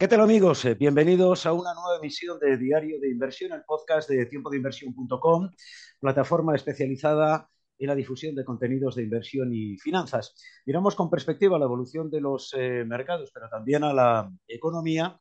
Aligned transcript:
¿Qué 0.00 0.08
tal 0.08 0.22
amigos? 0.22 0.64
Eh, 0.64 0.76
bienvenidos 0.76 1.44
a 1.44 1.52
una 1.52 1.74
nueva 1.74 1.98
emisión 1.98 2.38
de 2.38 2.56
Diario 2.56 2.98
de 2.98 3.10
Inversión, 3.10 3.52
el 3.52 3.64
podcast 3.64 4.08
de 4.08 4.24
tiempodeinversión.com, 4.24 5.50
plataforma 5.98 6.56
especializada 6.56 7.50
en 7.78 7.86
la 7.86 7.94
difusión 7.94 8.34
de 8.34 8.42
contenidos 8.42 8.94
de 8.94 9.02
inversión 9.02 9.52
y 9.52 9.76
finanzas. 9.76 10.34
Miramos 10.64 10.94
con 10.94 11.10
perspectiva 11.10 11.58
la 11.58 11.66
evolución 11.66 12.10
de 12.10 12.22
los 12.22 12.54
eh, 12.56 12.82
mercados, 12.86 13.30
pero 13.34 13.50
también 13.50 13.84
a 13.84 13.92
la 13.92 14.32
economía 14.48 15.18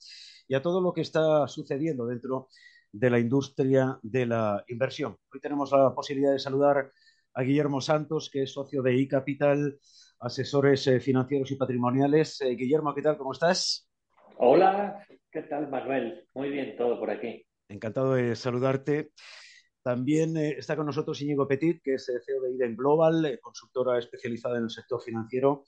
y 0.48 0.56
a 0.56 0.62
todo 0.62 0.80
lo 0.80 0.94
que 0.94 1.02
está 1.02 1.46
sucediendo 1.50 2.08
dentro 2.08 2.48
de 2.90 3.10
la 3.10 3.20
industria 3.20 4.00
de 4.02 4.28
la 4.28 4.64
inversión. 4.70 5.18
Hoy 5.34 5.42
tenemos 5.42 5.74
la 5.74 5.94
posibilidad 5.94 6.32
de 6.32 6.40
saludar 6.40 6.94
a 7.34 7.42
Guillermo 7.42 7.82
Santos, 7.82 8.30
que 8.32 8.44
es 8.44 8.54
socio 8.54 8.82
de 8.82 8.96
iCapital, 8.96 9.78
asesores 10.22 10.88
eh, 10.88 11.02
financieros 11.02 11.52
y 11.52 11.58
patrimoniales. 11.58 12.40
Guillermo, 12.58 12.96
¿qué 12.96 13.02
tal? 13.02 13.18
¿Cómo 13.18 13.34
estás? 13.34 13.89
Hola, 14.42 15.06
¿qué 15.30 15.42
tal 15.42 15.70
Manuel? 15.70 16.26
Muy 16.34 16.50
bien 16.50 16.78
todo 16.78 16.98
por 16.98 17.12
aquí. 17.12 17.46
Encantado 17.68 18.14
de 18.14 18.38
saludarte. 18.38 19.12
También 19.84 20.38
eh, 20.38 20.56
está 20.58 20.78
con 20.78 20.86
nosotros 20.86 21.22
Íñigo 21.22 21.46
Petit, 21.46 21.82
que 21.84 21.96
es 21.96 22.08
eh, 22.08 22.22
CEO 22.26 22.44
de 22.44 22.54
Iden 22.54 22.78
Global, 22.78 23.26
eh, 23.26 23.38
consultora 23.42 24.00
especializada 24.00 24.58
en 24.58 24.64
el 24.64 24.70
sector 24.70 25.02
financiero. 25.02 25.66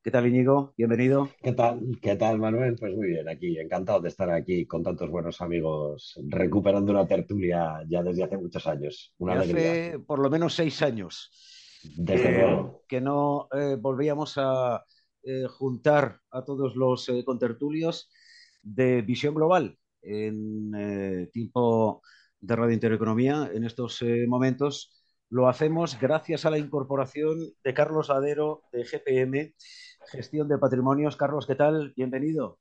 ¿Qué 0.00 0.12
tal, 0.12 0.28
Íñigo? 0.28 0.72
Bienvenido. 0.76 1.30
¿Qué 1.42 1.50
tal? 1.50 1.80
¿Qué 2.00 2.14
tal, 2.14 2.38
Manuel? 2.38 2.76
Pues 2.78 2.94
muy 2.94 3.08
bien, 3.08 3.28
aquí, 3.28 3.58
encantado 3.58 4.00
de 4.00 4.10
estar 4.10 4.30
aquí 4.30 4.66
con 4.66 4.84
tantos 4.84 5.10
buenos 5.10 5.40
amigos, 5.40 6.16
recuperando 6.28 6.92
una 6.92 7.08
tertulia 7.08 7.82
ya 7.88 8.04
desde 8.04 8.22
hace 8.22 8.38
muchos 8.38 8.64
años. 8.68 9.12
Una 9.18 9.40
hace 9.40 9.98
por 9.98 10.20
lo 10.20 10.30
menos 10.30 10.54
seis 10.54 10.80
años. 10.80 11.28
Desde 11.96 12.30
luego. 12.30 12.84
Que 12.86 13.00
no 13.00 13.48
volvíamos 13.80 14.34
a 14.36 14.84
juntar 15.48 16.20
a 16.30 16.44
todos 16.44 16.74
los 16.76 17.10
contertulios 17.24 18.10
de 18.62 19.02
visión 19.02 19.34
global 19.34 19.78
en 20.02 20.72
eh, 20.74 21.30
tiempo 21.32 22.02
de 22.40 22.56
Radio 22.56 22.74
Intereconomía 22.74 23.50
en 23.52 23.64
estos 23.64 24.02
eh, 24.02 24.26
momentos. 24.28 24.92
Lo 25.30 25.48
hacemos 25.48 25.98
gracias 25.98 26.44
a 26.44 26.50
la 26.50 26.58
incorporación 26.58 27.38
de 27.64 27.74
Carlos 27.74 28.10
Adero 28.10 28.64
de 28.72 28.84
GPM, 28.84 29.54
Gestión 30.10 30.48
de 30.48 30.58
Patrimonios. 30.58 31.16
Carlos, 31.16 31.46
¿qué 31.46 31.54
tal? 31.54 31.92
Bienvenido. 31.96 32.58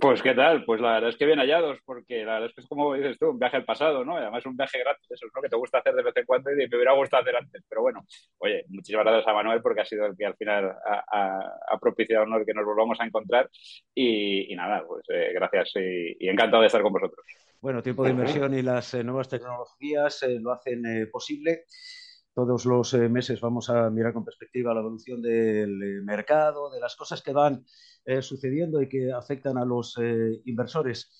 Pues 0.00 0.22
qué 0.22 0.34
tal, 0.34 0.64
pues 0.64 0.80
la 0.80 0.94
verdad 0.94 1.10
es 1.10 1.16
que 1.16 1.26
bien 1.26 1.38
hallados, 1.38 1.78
porque 1.84 2.24
la 2.24 2.34
verdad 2.34 2.48
es 2.48 2.54
que 2.54 2.62
es 2.62 2.66
como 2.66 2.94
dices 2.94 3.18
tú, 3.18 3.28
un 3.30 3.38
viaje 3.38 3.58
al 3.58 3.66
pasado, 3.66 4.04
¿no? 4.04 4.16
Además 4.16 4.44
un 4.46 4.56
viaje 4.56 4.78
gratis, 4.78 5.06
eso 5.10 5.26
es 5.26 5.32
que 5.42 5.48
te 5.50 5.56
gusta 5.56 5.78
hacer 5.78 5.94
de 5.94 6.02
vez 6.02 6.16
en 6.16 6.24
cuando 6.24 6.50
y 6.50 6.56
me 6.56 6.64
hubiera 6.64 6.94
gustado 6.94 7.22
hacer 7.22 7.36
antes. 7.36 7.62
Pero 7.68 7.82
bueno, 7.82 8.00
oye, 8.38 8.64
muchísimas 8.68 9.04
gracias 9.04 9.28
a 9.28 9.34
Manuel 9.34 9.60
porque 9.60 9.82
ha 9.82 9.84
sido 9.84 10.06
el 10.06 10.16
que 10.16 10.24
al 10.24 10.34
final 10.36 10.74
ha, 10.86 11.78
propiciado 11.78 12.24
¿no? 12.24 12.38
el 12.38 12.46
que 12.46 12.54
nos 12.54 12.64
volvamos 12.64 12.98
a 13.00 13.04
encontrar. 13.04 13.50
Y, 13.94 14.54
nada, 14.56 14.82
pues 14.86 15.04
eh, 15.10 15.30
gracias 15.34 15.72
y, 15.76 16.26
encantado 16.26 16.62
de 16.62 16.68
estar 16.68 16.82
con 16.82 16.94
vosotros. 16.94 17.24
Bueno, 17.60 17.82
tiempo 17.82 18.02
de 18.02 18.10
inversión 18.10 18.54
y 18.54 18.62
las 18.62 18.94
eh, 18.94 19.04
nuevas 19.04 19.28
tecnologías 19.28 20.22
eh, 20.22 20.38
lo 20.40 20.52
hacen 20.52 20.82
posible. 21.12 21.64
Todos 22.34 22.64
los 22.64 22.94
meses 22.94 23.40
vamos 23.40 23.68
a 23.68 23.90
mirar 23.90 24.14
con 24.14 24.24
perspectiva 24.24 24.72
la 24.72 24.80
evolución 24.80 25.20
del 25.20 26.02
mercado, 26.02 26.70
de 26.70 26.80
las 26.80 26.96
cosas 26.96 27.20
que 27.20 27.32
van 27.32 27.64
eh, 28.04 28.20
sucediendo 28.20 28.82
y 28.82 28.88
que 28.88 29.12
afectan 29.12 29.58
a 29.58 29.64
los 29.64 29.96
eh, 30.00 30.40
inversores, 30.46 31.10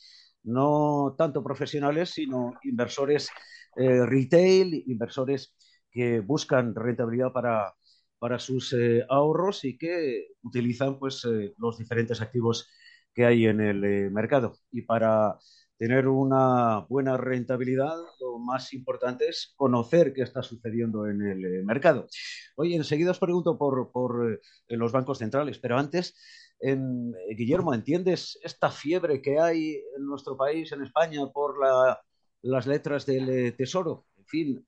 no 0.43 1.15
tanto 1.17 1.45
profesionales, 1.45 2.11
sino 2.11 2.55
inversores 2.65 3.29
eh, 3.77 4.05
retail, 4.05 4.83
inversores 4.87 5.55
que 5.91 6.21
buscan 6.21 6.75
rentabilidad 6.75 7.31
para, 7.33 7.75
para 8.19 8.39
sus 8.39 8.75
ahorros 9.09 9.65
y 9.65 9.79
que 9.79 10.29
utilizan 10.43 10.99
pues, 10.99 11.25
los 11.59 11.79
diferentes 11.79 12.21
activos 12.21 12.69
que 13.15 13.27
hay 13.27 13.47
en 13.47 13.61
el 13.61 14.11
mercado. 14.11 14.55
Y 14.71 14.83
para 14.83 15.39
tener 15.83 16.07
una 16.07 16.87
buena 16.89 17.17
rentabilidad, 17.17 17.97
lo 18.21 18.39
más 18.39 18.73
importante 18.73 19.27
es 19.27 19.53
conocer 19.57 20.13
qué 20.13 20.23
está 20.23 20.41
sucediendo 20.41 21.09
en 21.09 21.21
el 21.23 21.65
mercado. 21.65 22.07
Oye, 22.55 22.77
enseguida 22.77 23.11
os 23.11 23.19
pregunto 23.19 23.59
por, 23.59 23.91
por 23.91 24.41
los 24.69 24.93
bancos 24.93 25.19
centrales, 25.19 25.59
pero 25.59 25.77
antes 25.77 26.15
en, 26.61 27.13
Guillermo, 27.37 27.75
¿entiendes 27.75 28.39
esta 28.45 28.71
fiebre 28.71 29.21
que 29.21 29.41
hay 29.41 29.73
en 29.97 30.07
nuestro 30.07 30.37
país, 30.37 30.71
en 30.71 30.85
España, 30.85 31.27
por 31.33 31.57
las 32.43 32.67
letras 32.69 33.05
del 33.05 33.29
eh, 33.29 33.51
Tesoro? 33.51 34.07
En 34.19 34.27
fin, 34.27 34.67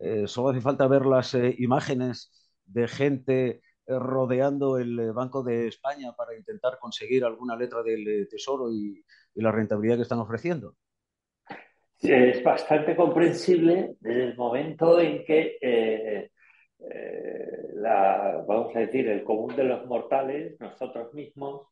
eh, 0.00 0.26
solo 0.26 0.48
hace 0.48 0.60
falta 0.60 0.88
ver 0.88 1.06
las 1.06 1.32
eh, 1.34 1.54
imágenes 1.58 2.32
de 2.64 2.88
gente 2.88 3.62
rodeando 3.86 4.78
el 4.78 5.12
Banco 5.12 5.42
de 5.42 5.68
España 5.68 6.12
para 6.16 6.36
intentar 6.36 6.78
conseguir 6.78 7.24
alguna 7.24 7.56
letra 7.56 7.82
del 7.82 8.28
Tesoro 8.28 8.70
y, 8.70 9.04
la 9.34 9.52
rentabilidad 9.52 9.96
que 9.96 10.02
están 10.02 10.18
ofreciendo. 10.18 10.74
es 12.00 12.42
bastante 12.42 12.96
comprensible 12.96 13.96
desde 14.00 14.24
el 14.24 14.36
momento 14.36 14.98
en 14.98 15.24
que 15.26 15.58
eh, 15.60 16.30
vamos 18.46 18.74
a 18.74 18.80
decir, 18.80 19.08
el 19.08 19.24
común 19.24 19.54
de 19.56 19.64
los 19.64 19.86
mortales, 19.86 20.58
nosotros 20.60 21.12
mismos, 21.14 21.68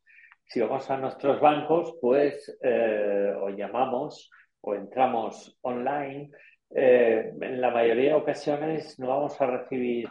si 0.47 0.61
vamos 0.61 0.89
a 0.91 0.99
nuestros 0.99 1.41
bancos, 1.41 1.97
pues 2.01 2.57
eh, 2.63 3.33
o 3.41 3.49
llamamos 3.51 4.31
o 4.61 4.75
entramos 4.75 5.59
online, 5.63 6.31
eh, 6.75 7.33
en 7.41 7.61
la 7.61 7.71
mayoría 7.71 8.11
de 8.11 8.15
ocasiones 8.15 8.99
no 8.99 9.09
vamos 9.09 9.41
a 9.41 9.47
recibir 9.47 10.09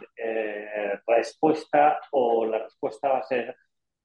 respuesta 1.06 2.00
o 2.12 2.46
la 2.46 2.58
respuesta 2.60 3.08
va 3.08 3.18
a 3.18 3.24
ser 3.24 3.56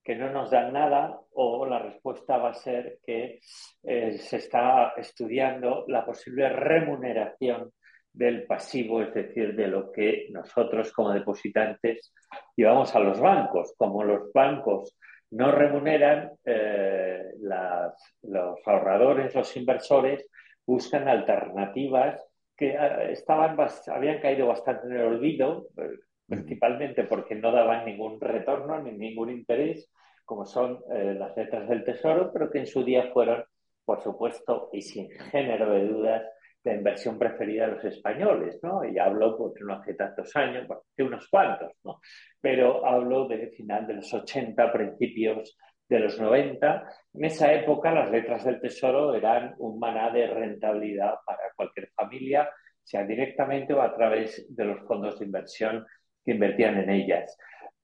que 0.04 0.16
no 0.16 0.30
nos 0.32 0.52
dan 0.52 0.74
nada 0.74 1.20
o 1.34 1.66
la 1.66 1.80
respuesta 1.80 2.38
va 2.38 2.50
a 2.50 2.54
ser 2.54 3.00
que 3.06 3.40
se 3.42 4.38
está 4.38 4.94
estudiando 4.98 5.86
la 5.88 6.06
posible 6.06 6.50
remuneración 6.50 7.72
del 8.12 8.46
pasivo, 8.46 9.02
es 9.02 9.14
decir, 9.14 9.56
de 9.56 9.68
lo 9.68 9.92
que 9.92 10.28
nosotros 10.32 10.92
como 10.92 11.14
depositantes 11.14 12.14
llevamos 12.56 12.96
a 12.96 13.00
los 13.00 13.20
bancos. 13.20 13.74
Como 13.78 14.04
los 14.04 14.32
bancos 14.34 14.98
no 15.32 15.52
remuneran, 15.52 16.32
eh, 16.46 17.24
los 17.42 18.68
ahorradores, 18.68 19.34
los 19.36 19.56
inversores 19.56 20.28
buscan 20.66 21.08
alternativas 21.08 22.22
que 22.60 22.72
eh, 22.72 23.12
estaban, 23.14 23.58
habían 23.88 24.20
caído 24.20 24.48
bastante 24.48 24.88
en 24.88 24.94
el 24.94 25.04
olvido, 25.04 25.70
eh, 25.78 25.98
principalmente 26.28 27.06
porque 27.06 27.34
no 27.36 27.52
daban 27.52 27.86
ningún 27.86 28.20
retorno 28.20 28.80
ni 28.84 28.92
ningún 28.92 29.32
interés, 29.32 29.90
como 30.26 30.46
son 30.46 30.80
las 30.88 31.36
letras 31.36 31.68
del 31.68 31.84
tesoro, 31.84 32.32
pero 32.32 32.52
que 32.52 32.60
en 32.60 32.68
su 32.68 32.84
día 32.84 33.10
fueron, 33.12 33.44
por 33.84 34.00
supuesto, 34.04 34.70
y 34.72 34.84
sin 34.84 35.10
género 35.10 35.72
de 35.72 35.88
dudas, 35.88 36.24
la 36.64 36.76
inversión 36.76 37.18
preferida 37.18 37.66
de 37.66 37.76
los 37.76 37.86
españoles, 37.86 38.60
¿no? 38.62 38.86
Y 38.86 39.00
hablo 39.00 39.38
porque 39.38 39.64
no 39.64 39.74
hace 39.74 39.94
tantos 39.96 40.36
años, 40.36 40.68
bueno, 40.68 40.84
unos 41.00 41.28
cuantos, 41.30 41.72
¿no? 41.84 42.00
Pero 42.40 42.86
hablo 42.86 43.28
del 43.28 43.50
final 43.52 43.88
de 43.88 43.96
los 43.96 44.14
80, 44.14 44.72
principios 44.72 45.58
de 45.90 46.00
los 46.00 46.20
90. 46.20 46.88
En 47.14 47.26
esa 47.26 47.52
época 47.52 47.92
las 47.92 48.12
letras 48.12 48.46
del 48.46 48.62
tesoro 48.62 49.16
eran 49.16 49.56
un 49.58 49.80
maná 49.80 50.12
de 50.12 50.28
rentabilidad 50.28 51.16
para 51.26 51.52
cualquier 51.56 51.90
familia, 51.96 52.50
sea 52.84 53.04
directamente 53.06 53.74
o 53.74 53.82
a 53.82 53.96
través 53.96 54.46
de 54.56 54.66
los 54.66 54.82
fondos 54.88 55.20
de 55.20 55.26
inversión 55.26 55.86
que 56.24 56.32
invertían 56.32 56.78
en 56.78 56.90
ellas. 56.90 57.36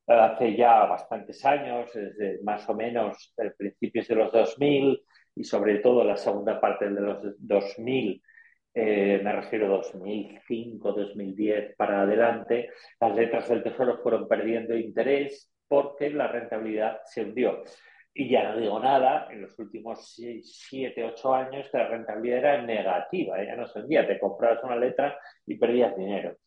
Hace 0.08 0.56
ya 0.56 0.86
bastantes 0.86 1.44
años, 1.46 1.92
desde 1.94 2.40
más 2.44 2.70
o 2.70 2.76
menos 2.76 3.34
principios 3.58 4.08
de 4.08 4.16
los 4.16 4.32
2000 4.32 5.04
y 5.36 5.44
sobre 5.44 5.80
todo 5.80 6.04
la 6.04 6.16
segunda 6.16 6.62
parte 6.62 6.90
de 6.90 7.02
los 7.02 7.18
2000, 7.40 8.22
eh, 8.78 9.22
me 9.24 9.32
refiero 9.32 9.68
2005, 9.70 10.92
2010 10.92 11.76
para 11.76 12.02
adelante, 12.02 12.70
las 13.00 13.16
letras 13.16 13.50
del 13.50 13.64
Tesoro 13.64 13.98
fueron 14.04 14.28
perdiendo 14.28 14.76
interés 14.76 15.52
porque 15.68 16.10
la 16.10 16.28
rentabilidad 16.28 17.00
se 17.06 17.24
hundió. 17.24 17.64
Y 18.18 18.30
ya 18.30 18.50
no 18.50 18.58
digo 18.58 18.80
nada, 18.80 19.28
en 19.30 19.42
los 19.42 19.60
últimos 19.60 20.16
7, 20.16 21.04
8 21.04 21.34
años 21.36 21.70
que 21.70 21.78
la 21.78 21.90
rentabilidad 21.90 22.40
era 22.40 22.62
negativa, 22.62 23.44
ya 23.44 23.56
no 23.56 23.68
se 23.68 23.80
hundía, 23.80 24.08
te 24.08 24.18
comprabas 24.18 24.64
una 24.64 24.78
letra 24.78 25.20
y 25.46 25.56
perdías 25.58 25.96
dinero. 25.98 26.38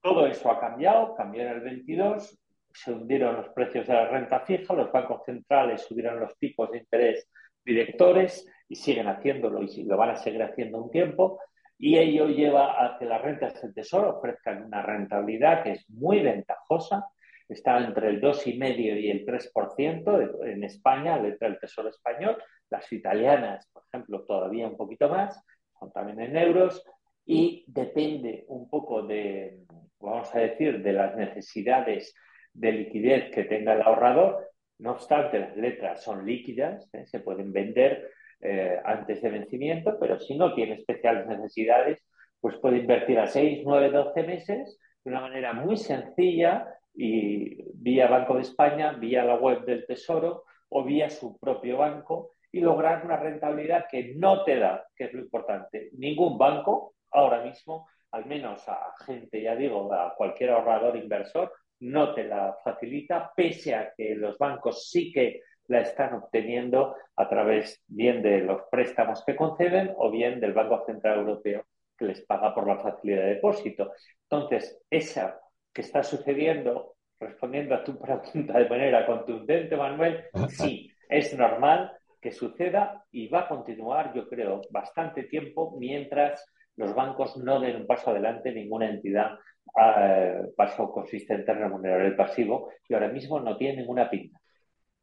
Todo 0.00 0.26
eso 0.26 0.50
ha 0.50 0.58
cambiado, 0.58 1.14
cambió 1.14 1.42
en 1.42 1.48
el 1.48 1.60
22, 1.60 2.40
se 2.72 2.92
hundieron 2.92 3.36
los 3.36 3.50
precios 3.50 3.86
de 3.86 3.92
la 3.92 4.08
renta 4.08 4.40
fija, 4.40 4.72
los 4.72 4.90
bancos 4.90 5.22
centrales 5.26 5.82
subieron 5.82 6.18
los 6.18 6.36
tipos 6.38 6.70
de 6.70 6.78
interés 6.78 7.28
directores 7.62 8.46
y 8.66 8.76
siguen 8.76 9.08
haciéndolo 9.08 9.62
y 9.62 9.84
lo 9.84 9.98
van 9.98 10.10
a 10.10 10.16
seguir 10.16 10.42
haciendo 10.42 10.82
un 10.82 10.90
tiempo 10.90 11.40
y 11.78 11.96
ello 11.96 12.26
lleva 12.26 12.84
a 12.84 12.98
que 12.98 13.04
las 13.04 13.22
rentas 13.22 13.60
del 13.62 13.72
tesoro 13.72 14.18
ofrezcan 14.18 14.64
una 14.64 14.82
rentabilidad 14.82 15.62
que 15.62 15.72
es 15.72 15.88
muy 15.90 16.20
ventajosa, 16.20 17.08
está 17.48 17.78
entre 17.78 18.08
el 18.08 18.20
2,5 18.20 19.00
y 19.00 19.10
el 19.10 19.24
3% 19.24 20.46
en 20.46 20.64
España, 20.64 21.18
letra 21.18 21.48
del 21.48 21.58
tesoro 21.58 21.88
español, 21.88 22.36
las 22.70 22.92
italianas, 22.92 23.68
por 23.72 23.84
ejemplo, 23.88 24.24
todavía 24.24 24.66
un 24.66 24.76
poquito 24.76 25.08
más, 25.08 25.42
son 25.78 25.90
también 25.92 26.20
en 26.20 26.36
euros, 26.36 26.84
y 27.24 27.64
depende 27.66 28.44
un 28.48 28.68
poco 28.68 29.02
de, 29.02 29.60
vamos 30.00 30.34
a 30.34 30.40
decir, 30.40 30.82
de 30.82 30.92
las 30.92 31.16
necesidades 31.16 32.14
de 32.52 32.72
liquidez 32.72 33.30
que 33.30 33.44
tenga 33.44 33.74
el 33.74 33.82
ahorrador, 33.82 34.48
No 34.78 34.92
obstante, 34.92 35.40
las 35.40 35.56
letras 35.56 36.04
son 36.04 36.24
líquidas, 36.24 36.88
¿eh? 36.92 37.04
se 37.06 37.20
pueden 37.20 37.52
vender 37.52 38.10
eh, 38.40 38.78
antes 38.84 39.20
de 39.20 39.30
vencimiento, 39.30 39.98
pero 39.98 40.20
si 40.20 40.36
no 40.36 40.54
tiene 40.54 40.74
especiales 40.74 41.26
necesidades, 41.26 42.00
pues 42.40 42.56
puede 42.58 42.78
invertir 42.78 43.18
a 43.18 43.26
6, 43.26 43.62
9, 43.64 43.90
12 43.90 44.22
meses 44.22 44.78
de 45.04 45.10
una 45.10 45.20
manera 45.20 45.52
muy 45.52 45.76
sencilla 45.76 46.77
y 47.00 47.62
vía 47.74 48.08
Banco 48.08 48.34
de 48.34 48.42
España, 48.42 48.90
vía 48.90 49.24
la 49.24 49.36
web 49.36 49.64
del 49.64 49.86
Tesoro 49.86 50.44
o 50.68 50.82
vía 50.82 51.08
su 51.08 51.38
propio 51.38 51.78
banco 51.78 52.32
y 52.50 52.60
lograr 52.60 53.04
una 53.04 53.16
rentabilidad 53.16 53.86
que 53.88 54.14
no 54.16 54.42
te 54.42 54.58
da, 54.58 54.84
que 54.96 55.04
es 55.04 55.12
lo 55.12 55.20
importante. 55.20 55.90
Ningún 55.92 56.36
banco 56.36 56.94
ahora 57.12 57.44
mismo, 57.44 57.86
al 58.10 58.26
menos 58.26 58.68
a 58.68 58.94
gente, 59.06 59.40
ya 59.40 59.54
digo, 59.54 59.92
a 59.94 60.12
cualquier 60.16 60.50
ahorrador 60.50 60.96
inversor, 60.96 61.52
no 61.80 62.12
te 62.14 62.24
la 62.24 62.58
facilita, 62.64 63.30
pese 63.36 63.76
a 63.76 63.92
que 63.96 64.16
los 64.16 64.36
bancos 64.36 64.90
sí 64.90 65.12
que 65.12 65.42
la 65.68 65.82
están 65.82 66.14
obteniendo 66.14 66.96
a 67.14 67.28
través 67.28 67.80
bien 67.86 68.22
de 68.22 68.40
los 68.40 68.62
préstamos 68.72 69.22
que 69.24 69.36
conceden 69.36 69.94
o 69.96 70.10
bien 70.10 70.40
del 70.40 70.52
Banco 70.52 70.82
Central 70.84 71.20
Europeo 71.20 71.64
que 71.96 72.06
les 72.06 72.24
paga 72.24 72.54
por 72.54 72.66
la 72.66 72.78
facilidad 72.78 73.22
de 73.22 73.34
depósito. 73.34 73.92
Entonces, 74.22 74.80
esa 74.90 75.40
que 75.72 75.82
está 75.82 76.02
sucediendo, 76.02 76.96
respondiendo 77.20 77.74
a 77.74 77.84
tu 77.84 77.98
pregunta 77.98 78.58
de 78.58 78.68
manera 78.68 79.06
contundente, 79.06 79.76
Manuel, 79.76 80.24
sí, 80.48 80.90
es 81.08 81.36
normal 81.36 81.92
que 82.20 82.32
suceda 82.32 83.04
y 83.10 83.28
va 83.28 83.40
a 83.40 83.48
continuar, 83.48 84.12
yo 84.14 84.28
creo, 84.28 84.60
bastante 84.70 85.24
tiempo 85.24 85.76
mientras 85.78 86.44
los 86.76 86.94
bancos 86.94 87.36
no 87.36 87.60
den 87.60 87.76
un 87.76 87.86
paso 87.86 88.10
adelante, 88.10 88.52
ninguna 88.52 88.88
entidad 88.88 89.38
eh, 89.76 90.52
paso 90.56 90.90
consistente 90.90 91.52
en 91.52 91.58
remunerar 91.58 92.00
el 92.02 92.16
pasivo 92.16 92.70
y 92.88 92.94
ahora 92.94 93.08
mismo 93.08 93.40
no 93.40 93.56
tiene 93.56 93.78
ninguna 93.78 94.08
pinta. 94.08 94.40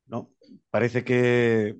No, 0.07 0.31
parece 0.69 1.03
que 1.03 1.75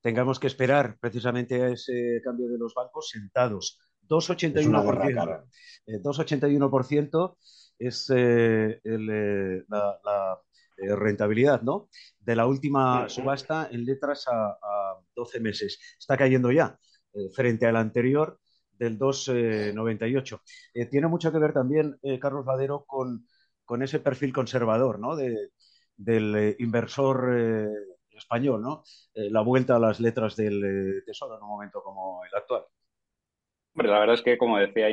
tengamos 0.00 0.38
que 0.38 0.46
esperar 0.46 0.96
precisamente 0.98 1.62
a 1.62 1.68
ese 1.68 2.20
cambio 2.22 2.48
de 2.48 2.58
los 2.58 2.74
bancos 2.74 3.08
sentados. 3.10 3.78
2,81%. 4.08 5.44
2,81% 5.86 7.36
es 7.80 8.08
eh, 8.14 8.80
eh, 8.84 9.64
la, 9.68 10.38
rentabilidad 10.78 11.60
¿no? 11.62 11.88
de 12.20 12.36
la 12.36 12.46
última 12.46 13.08
subasta 13.08 13.68
en 13.70 13.84
letras 13.84 14.26
a, 14.28 14.52
a 14.52 15.00
12 15.14 15.40
meses. 15.40 15.78
Está 15.98 16.16
cayendo 16.16 16.50
ya 16.52 16.78
frente 17.34 17.66
al 17.66 17.76
anterior 17.76 18.40
del 18.80 18.98
2,98. 18.98 20.40
Eh, 20.74 20.86
tiene 20.86 21.06
mucho 21.06 21.30
que 21.30 21.38
ver 21.38 21.52
también, 21.52 21.98
eh, 22.02 22.18
Carlos 22.18 22.46
Vadero, 22.46 22.84
con, 22.86 23.26
con, 23.64 23.82
ese 23.82 24.00
perfil 24.00 24.32
conservador 24.32 24.98
¿no? 24.98 25.16
de, 25.16 25.50
del 25.96 26.34
eh, 26.34 26.56
inversor 26.58 27.30
español, 28.10 28.62
¿no? 28.62 28.82
la 29.14 29.42
vuelta 29.42 29.76
a 29.76 29.78
las 29.78 30.00
letras 30.00 30.34
del 30.36 31.02
tesoro 31.06 31.36
en 31.36 31.42
un 31.42 31.48
momento 31.48 31.82
como 31.82 32.24
el 32.24 32.34
actual. 32.34 32.64
Hombre, 33.74 33.88
la 33.88 34.00
verdad 34.00 34.14
es 34.14 34.22
que, 34.22 34.36
como 34.36 34.58
decía, 34.58 34.88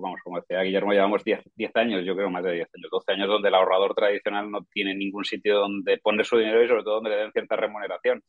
vamos, 0.00 0.20
como 0.24 0.40
decía 0.40 0.62
Guillermo, 0.62 0.92
llevamos 0.92 1.22
10, 1.24 1.40
10 1.54 1.76
años, 1.76 2.04
yo 2.04 2.16
creo 2.16 2.30
más 2.30 2.42
de 2.42 2.52
10 2.52 2.68
años, 2.74 2.90
12 2.90 3.12
años 3.12 3.28
donde 3.28 3.48
el 3.48 3.54
ahorrador 3.54 3.94
tradicional 3.94 4.50
no 4.50 4.64
tiene 4.72 4.94
ningún 4.94 5.24
sitio 5.24 5.58
donde 5.58 5.98
poner 5.98 6.24
su 6.24 6.38
dinero 6.38 6.64
y 6.64 6.68
sobre 6.68 6.84
todo 6.84 6.94
donde 6.96 7.10
le 7.10 7.16
den 7.16 7.32
cierta 7.32 7.56
remuneración. 7.56 8.22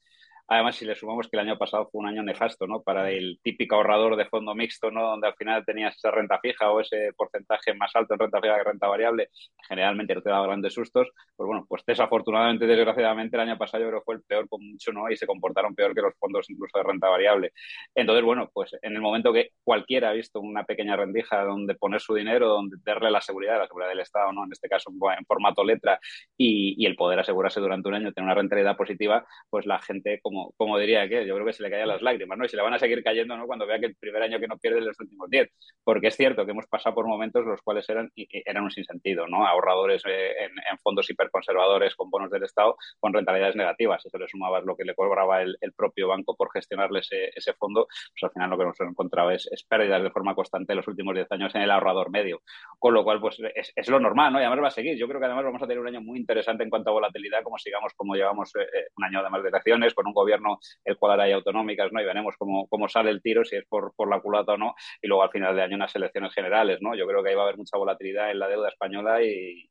Además, 0.48 0.76
si 0.76 0.86
le 0.86 0.94
sumamos 0.96 1.30
que 1.30 1.38
el 1.38 1.48
año 1.48 1.58
pasado 1.58 1.90
fue 1.90 2.02
un 2.02 2.08
año 2.08 2.22
nefasto, 2.22 2.68
¿no? 2.68 2.84
Para 2.84 3.10
el 3.10 3.40
típico 3.42 3.76
ahorrador 3.76 4.18
de 4.18 4.26
fondo 4.26 4.54
mixto, 4.54 4.92
¿no? 4.92 5.02
Donde 5.04 5.28
al 5.28 5.36
final 5.36 5.64
tenías 5.66 5.96
esa 5.96 6.12
renta 6.12 6.38
fija 6.40 6.70
o 6.70 6.82
ese 6.82 7.12
porcentaje 7.16 7.74
más 7.74 7.96
alto 7.96 8.14
en 8.14 8.20
renta 8.20 8.42
fija 8.42 8.58
que 8.58 8.64
renta 8.64 8.88
variable, 8.88 9.30
generalmente 9.68 10.14
no 10.16 10.22
te 10.22 10.30
daba 10.30 10.46
grandes 10.48 10.74
sustos. 10.74 11.10
Pues 11.36 11.48
bueno, 11.48 11.66
pues 11.68 11.84
desafortunadamente, 11.88 12.68
desgraciadamente, 12.68 13.38
el 13.38 13.42
año 13.42 13.58
pasado 13.58 13.84
yo 13.84 13.90
creo 13.90 14.02
que 14.02 14.06
fue 14.06 14.16
el 14.16 14.24
peor 14.24 14.50
con 14.50 14.62
mucho, 14.70 14.92
¿no? 14.92 15.10
Y 15.10 15.16
se 15.16 15.26
comportaron 15.26 15.76
peor 15.76 15.96
que 15.96 16.02
los 16.02 16.14
fondos 16.20 16.50
incluso 16.50 16.78
de 16.78 16.84
renta 16.84 17.08
variable. 17.10 17.54
Entonces, 17.96 18.24
bueno, 18.26 18.50
pues 18.54 18.76
en 18.82 18.94
el 18.94 19.02
momento 19.02 19.32
que 19.32 19.52
cualquiera 19.64 20.10
ha 20.10 20.14
visto 20.14 20.42
una 20.42 20.66
pequeña 20.66 20.98
rendija 20.98 21.44
donde 21.46 21.76
poner 21.76 22.02
su 22.02 22.14
dinero, 22.16 22.50
donde 22.50 22.78
darle 22.84 23.12
la 23.12 23.22
seguridad, 23.22 23.60
la 23.60 23.68
seguridad 23.68 23.90
del 23.90 24.02
Estado, 24.02 24.32
¿no? 24.34 24.44
En 24.44 24.52
este 24.52 24.68
caso 24.68 24.92
en 24.92 25.26
formato 25.26 25.64
letra 25.64 26.00
y, 26.38 26.76
y 26.78 26.86
el 26.86 26.96
poder 26.96 27.20
asegurarse 27.20 27.62
durante 27.62 27.88
un 27.88 27.96
año, 27.96 28.12
tener 28.12 28.26
una 28.26 28.36
rentabilidad 28.36 28.76
positiva, 28.76 29.26
pues 29.50 29.66
la 29.66 29.80
gente 29.80 30.20
como 30.22 30.43
como, 30.58 30.78
diría 30.78 31.08
que 31.08 31.26
yo 31.26 31.34
creo 31.36 31.46
que 31.46 31.54
se 31.54 31.64
le 31.64 31.70
caían 31.70 31.88
las 31.88 32.02
lágrimas, 32.02 32.38
¿no? 32.38 32.46
Y 32.46 32.50
se 32.50 32.58
le 32.58 32.64
van 32.64 32.74
a 32.74 32.80
seguir 32.80 33.04
cayendo, 33.04 33.38
¿no? 33.38 33.46
Cuando 33.46 33.66
vea 33.66 33.80
que 33.80 33.88
el 33.88 33.96
primer 33.96 34.22
año 34.22 34.40
que 34.40 34.48
no 34.48 34.58
pierde 34.58 34.82
los 34.82 35.00
últimos 35.00 35.30
10. 35.30 35.50
Porque 35.84 36.08
es 36.08 36.16
cierto 36.16 36.46
que 36.46 36.52
hemos 36.52 36.68
pasado 36.68 36.96
por 36.96 37.08
momentos 37.08 37.46
los 37.46 37.62
cuales 37.62 37.88
eran, 37.90 38.12
eran 38.16 38.64
un 38.64 38.72
sinsentido, 38.72 39.28
¿no? 39.28 39.46
Ahorradores 39.46 40.04
eh, 40.06 40.32
en, 40.40 40.78
fondos 40.80 41.10
hiperconservadores 41.10 41.96
con 41.96 42.10
bonos 42.10 42.32
del 42.32 42.44
Estado 42.44 42.76
con 43.00 43.14
rentabilidades 43.14 43.56
negativas. 43.56 44.06
Eso 44.06 44.18
le 44.18 44.28
sumabas 44.28 44.64
lo 44.64 44.76
que 44.76 44.84
le 44.84 44.96
cobraba 44.96 45.42
el, 45.42 45.58
propio 45.76 46.08
banco 46.08 46.36
por 46.36 46.52
gestionarle 46.52 47.00
ese, 47.00 47.54
fondo, 47.54 47.88
pues 47.88 48.24
al 48.24 48.32
final 48.32 48.50
lo 48.50 48.58
que 48.58 48.66
nos 48.66 48.80
encontraba 48.80 49.34
es, 49.34 49.48
es 49.52 49.64
pérdidas 49.64 50.04
de 50.04 50.12
forma 50.12 50.36
constante 50.36 50.74
en 50.74 50.78
los 50.78 50.88
últimos 50.88 51.16
10 51.16 51.32
años 51.32 51.56
en 51.56 51.62
el 51.62 51.72
ahorrador 51.72 52.10
medio. 52.12 52.42
Con 52.80 52.94
lo 52.94 53.04
cual, 53.04 53.20
pues 53.20 53.38
es, 53.56 53.90
lo 53.90 54.00
normal, 54.00 54.34
¿no? 54.34 54.40
Y 54.40 54.44
además 54.44 54.64
va 54.64 54.68
a 54.68 54.72
seguir. 54.72 54.98
Yo 54.98 55.08
creo 55.08 55.20
que 55.20 55.26
además 55.26 55.46
vamos 55.46 55.62
a 55.62 55.68
tener 55.68 55.80
un 55.80 55.88
año 55.88 56.02
muy 56.02 56.20
interesante 56.20 56.64
en 56.64 56.70
cuanto 56.70 56.90
a 56.90 56.94
volatilidad, 56.94 57.44
como 57.44 57.58
sigamos 57.58 57.94
como 57.96 58.16
llevamos 58.16 58.52
eh, 58.56 58.62
eh, 58.62 58.88
un 58.98 59.04
año 59.06 59.24
de 59.24 59.30
más 59.30 59.44
de 59.44 59.50
elecciones, 59.50 59.94
con 59.94 60.08
un 60.08 60.14
gobierno 60.24 60.60
el 60.86 60.98
cual 60.98 61.20
hay 61.20 61.32
autonómicas, 61.32 61.92
¿no? 61.92 62.02
Y 62.02 62.06
veremos 62.06 62.36
cómo, 62.38 62.68
cómo 62.68 62.88
sale 62.88 63.12
el 63.12 63.22
tiro, 63.22 63.44
si 63.44 63.56
es 63.56 63.66
por, 63.68 63.94
por 63.96 64.10
la 64.10 64.22
culata 64.22 64.54
o 64.54 64.58
no, 64.58 64.76
y 65.02 65.08
luego 65.08 65.24
al 65.24 65.32
final 65.32 65.56
de 65.56 65.64
año 65.64 65.76
unas 65.76 65.96
elecciones 65.96 66.34
generales, 66.34 66.80
¿no? 66.82 66.96
Yo 66.96 67.06
creo 67.08 67.24
que 67.24 67.30
ahí 67.30 67.36
va 67.36 67.42
a 67.42 67.46
haber 67.46 67.58
mucha 67.58 67.78
volatilidad 67.78 68.32
en 68.32 68.40
la 68.40 68.48
deuda 68.48 68.70
española 68.70 69.22
y, 69.22 69.70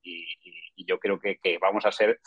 yo 0.84 0.98
creo 0.98 1.18
que, 1.20 1.58
vamos 1.60 1.86
a 1.86 1.92
ser, 1.92 2.18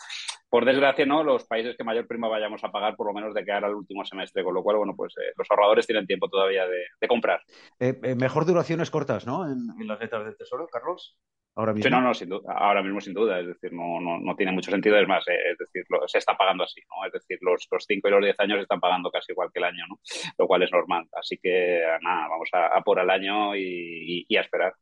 por 0.48 0.64
desgracia, 0.64 1.06
¿no? 1.06 1.22
Los 1.22 1.46
países 1.46 1.76
que 1.76 1.84
mayor 1.84 2.06
prima 2.06 2.28
vayamos 2.28 2.62
a 2.64 2.70
pagar, 2.70 2.96
por 2.96 3.06
lo 3.06 3.12
menos 3.12 3.34
de 3.34 3.44
cara 3.44 3.66
al 3.66 3.74
último 3.74 4.04
semestre, 4.04 4.44
con 4.44 4.54
lo 4.54 4.62
cual, 4.62 4.78
bueno, 4.78 4.94
pues 4.96 5.14
eh, 5.18 5.32
los 5.36 5.50
ahorradores 5.50 5.86
tienen 5.86 6.06
tiempo 6.06 6.28
todavía 6.28 6.66
de, 6.66 7.08
comprar. 7.08 7.40
Eh, 7.78 7.98
eh, 8.02 8.14
mejor 8.14 8.46
duraciones 8.46 8.90
cortas, 8.90 9.26
¿no? 9.26 9.44
En, 9.50 9.58
en 9.80 9.86
las 9.86 10.00
letras 10.00 10.24
del 10.24 10.36
Tesoro, 10.36 10.66
Carlos 10.68 11.16
ahora 11.56 11.72
mismo. 11.72 11.88
Sí, 11.88 11.90
no, 11.90 12.00
no, 12.00 12.14
sin 12.14 12.28
duda, 12.28 12.52
ahora 12.52 12.82
mismo 12.82 13.00
sin 13.00 13.14
duda, 13.14 13.40
es 13.40 13.46
decir, 13.46 13.72
no, 13.72 14.00
no, 14.00 14.20
no 14.20 14.36
tiene 14.36 14.52
mucho 14.52 14.70
sentido, 14.70 14.98
es 14.98 15.08
más, 15.08 15.26
eh, 15.26 15.52
es 15.52 15.58
decir, 15.58 15.84
se 16.06 16.18
está 16.18 16.36
pagando 16.36 16.64
así, 16.64 16.80
¿no? 16.88 17.06
Es 17.06 17.12
decir, 17.12 17.38
los, 17.40 17.66
los 17.70 17.84
5 17.86 18.06
y 18.06 18.10
los 18.10 18.22
10 18.22 18.40
años 18.40 18.60
están 18.60 18.78
pagando 18.78 19.10
casi 19.10 19.32
igual 19.32 19.50
que 19.52 19.58
el 19.58 19.64
año, 19.64 19.84
¿no? 19.88 19.98
Lo 20.38 20.46
cual 20.46 20.62
es 20.62 20.70
normal. 20.70 21.06
Así 21.12 21.38
que, 21.42 21.82
nada, 22.02 22.28
vamos 22.28 22.48
a, 22.52 22.80
por 22.82 23.00
el 23.00 23.10
año 23.10 23.56
y, 23.56 24.26
y, 24.28 24.36
a 24.36 24.42
esperar. 24.42 24.74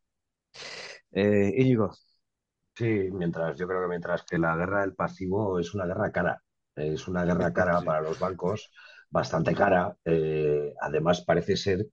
Eh, 1.13 1.53
Íñigo. 1.57 1.91
Sí, 2.75 3.09
mientras, 3.11 3.57
yo 3.57 3.67
creo 3.67 3.83
que 3.83 3.87
mientras 3.87 4.23
que 4.23 4.37
la 4.37 4.55
guerra 4.57 4.81
del 4.81 4.95
pasivo 4.95 5.59
es 5.59 5.73
una 5.73 5.85
guerra 5.85 6.11
cara, 6.11 6.43
es 6.75 7.07
una 7.07 7.23
guerra 7.23 7.53
cara 7.53 7.81
para 7.81 8.01
los 8.01 8.19
bancos, 8.19 8.69
bastante 9.09 9.55
cara. 9.55 9.95
Eh, 10.03 10.73
además, 10.81 11.21
parece 11.21 11.55
ser 11.55 11.87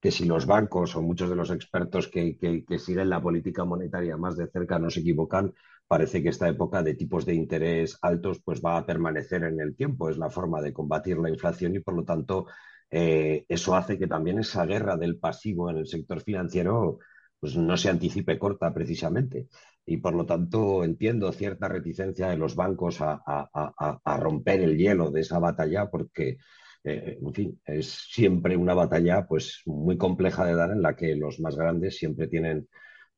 que 0.00 0.12
si 0.12 0.26
los 0.26 0.46
bancos 0.46 0.94
o 0.94 1.02
muchos 1.02 1.28
de 1.28 1.34
los 1.36 1.50
expertos 1.50 2.08
que, 2.08 2.36
siguen 2.78 3.10
la 3.10 3.20
política 3.20 3.64
monetaria 3.64 4.16
más 4.16 4.36
de 4.36 4.48
cerca 4.48 4.78
no 4.78 4.90
se 4.90 5.00
equivocan, 5.00 5.52
parece 5.88 6.22
que 6.22 6.28
esta 6.28 6.48
época 6.48 6.82
de 6.84 6.94
tipos 6.94 7.26
de 7.26 7.34
interés 7.34 7.98
altos 8.02 8.40
pues 8.44 8.60
va 8.64 8.76
a 8.76 8.86
permanecer 8.86 9.42
en 9.42 9.60
el 9.60 9.74
tiempo. 9.74 10.08
Es 10.08 10.18
la 10.18 10.30
forma 10.30 10.60
de 10.62 10.72
combatir 10.72 11.18
la 11.18 11.30
inflación 11.30 11.74
y 11.74 11.80
por 11.80 11.94
lo 11.94 12.04
tanto 12.04 12.46
eh, 12.90 13.44
eso 13.48 13.74
hace 13.74 13.98
que 13.98 14.06
también 14.06 14.38
esa 14.38 14.64
guerra 14.66 14.96
del 14.96 15.18
pasivo 15.18 15.68
en 15.70 15.78
el 15.78 15.86
sector 15.88 16.20
financiero 16.22 16.98
pues 17.40 17.56
no 17.56 17.76
se 17.76 17.88
anticipe 17.88 18.38
corta 18.38 18.72
precisamente. 18.72 19.48
Y 19.90 19.96
por 19.96 20.14
lo 20.14 20.26
tanto 20.26 20.84
entiendo 20.84 21.32
cierta 21.32 21.66
reticencia 21.68 22.28
de 22.28 22.36
los 22.36 22.54
bancos 22.54 22.98
a 23.00 24.18
romper 24.20 24.60
el 24.60 24.76
hielo 24.76 25.10
de 25.10 25.22
esa 25.22 25.38
batalla 25.38 25.90
porque 25.90 26.36
eh, 26.84 27.18
es 27.64 27.88
siempre 28.10 28.56
una 28.56 28.74
batalla 28.74 29.26
pues 29.26 29.62
muy 29.66 29.96
compleja 29.96 30.44
de 30.44 30.54
dar 30.54 30.70
en 30.70 30.82
la 30.82 30.96
que 30.96 31.14
los 31.16 31.40
más 31.40 31.56
grandes 31.56 31.98
siempre 31.98 32.28
tienen 32.28 32.68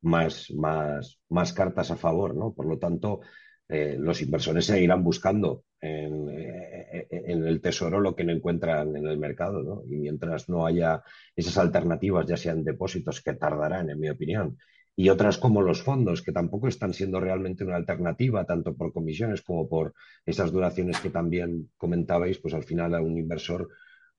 más, 0.01 0.51
más, 0.51 1.19
más 1.29 1.53
cartas 1.53 1.91
a 1.91 1.95
favor, 1.95 2.35
¿no? 2.35 2.53
Por 2.53 2.65
lo 2.65 2.79
tanto, 2.79 3.21
eh, 3.69 3.95
los 3.99 4.21
inversores 4.21 4.65
seguirán 4.65 5.03
buscando 5.03 5.63
en, 5.79 6.29
eh, 6.29 7.07
en, 7.11 7.45
el 7.45 7.61
tesoro 7.61 7.99
lo 7.99 8.15
que 8.15 8.23
no 8.23 8.31
encuentran 8.31 8.95
en 8.95 9.07
el 9.07 9.17
mercado, 9.17 9.61
¿no? 9.63 9.83
Y 9.85 9.97
mientras 9.97 10.49
no 10.49 10.65
haya 10.65 11.03
esas 11.35 11.57
alternativas, 11.57 12.25
ya 12.27 12.37
sean 12.37 12.63
depósitos, 12.63 13.21
que 13.21 13.33
tardarán, 13.35 13.89
en 13.89 13.99
mi 13.99 14.09
opinión, 14.09 14.57
y 15.01 15.09
otras 15.09 15.39
como 15.39 15.63
los 15.63 15.81
fondos, 15.81 16.21
que 16.21 16.31
tampoco 16.31 16.67
están 16.67 16.93
siendo 16.93 17.19
realmente 17.19 17.63
una 17.63 17.75
alternativa, 17.75 18.45
tanto 18.45 18.75
por 18.75 18.93
comisiones 18.93 19.41
como 19.41 19.67
por 19.67 19.95
esas 20.27 20.51
duraciones 20.51 20.99
que 20.99 21.09
también 21.09 21.71
comentabais, 21.75 22.37
pues 22.37 22.53
al 22.53 22.63
final 22.63 22.93
un 23.01 23.17
inversor 23.17 23.67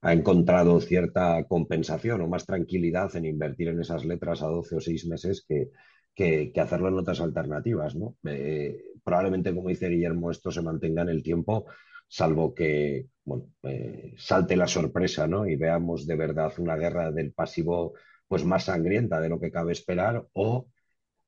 ha 0.01 0.11
encontrado 0.11 0.81
cierta 0.81 1.41
compensación 1.45 2.19
o 2.19 2.27
más 2.27 2.45
tranquilidad 2.45 3.15
en 3.15 3.23
invertir 3.23 3.69
en 3.69 3.79
esas 3.79 4.03
letras 4.03 4.43
a 4.43 4.47
12 4.47 4.75
o 4.75 4.81
6 4.81 5.07
meses 5.07 5.45
que, 5.47 5.69
que, 6.13 6.51
hacerlo 6.59 6.89
en 6.89 6.97
otras 6.97 7.21
alternativas. 7.21 7.95
¿no? 7.95 8.17
Eh, 8.25 8.83
probablemente, 9.05 9.55
como 9.55 9.69
dice 9.69 9.87
Guillermo, 9.87 10.31
esto 10.31 10.51
se 10.51 10.61
mantenga 10.61 11.03
en 11.03 11.09
el 11.09 11.23
tiempo, 11.23 11.65
salvo 12.09 12.53
que 12.53 13.07
bueno, 13.23 13.45
eh, 13.63 14.15
salte 14.17 14.57
la 14.57 14.67
sorpresa 14.67 15.27
¿no? 15.27 15.47
y 15.47 15.55
veamos 15.55 16.05
de 16.05 16.17
verdad 16.17 16.51
una 16.57 16.75
guerra 16.75 17.09
del 17.09 17.31
pasivo 17.31 17.93
pues 18.27 18.43
más 18.43 18.65
sangrienta 18.65 19.21
de 19.21 19.29
lo 19.29 19.39
que 19.39 19.49
cabe 19.49 19.71
esperar 19.71 20.25
o 20.33 20.67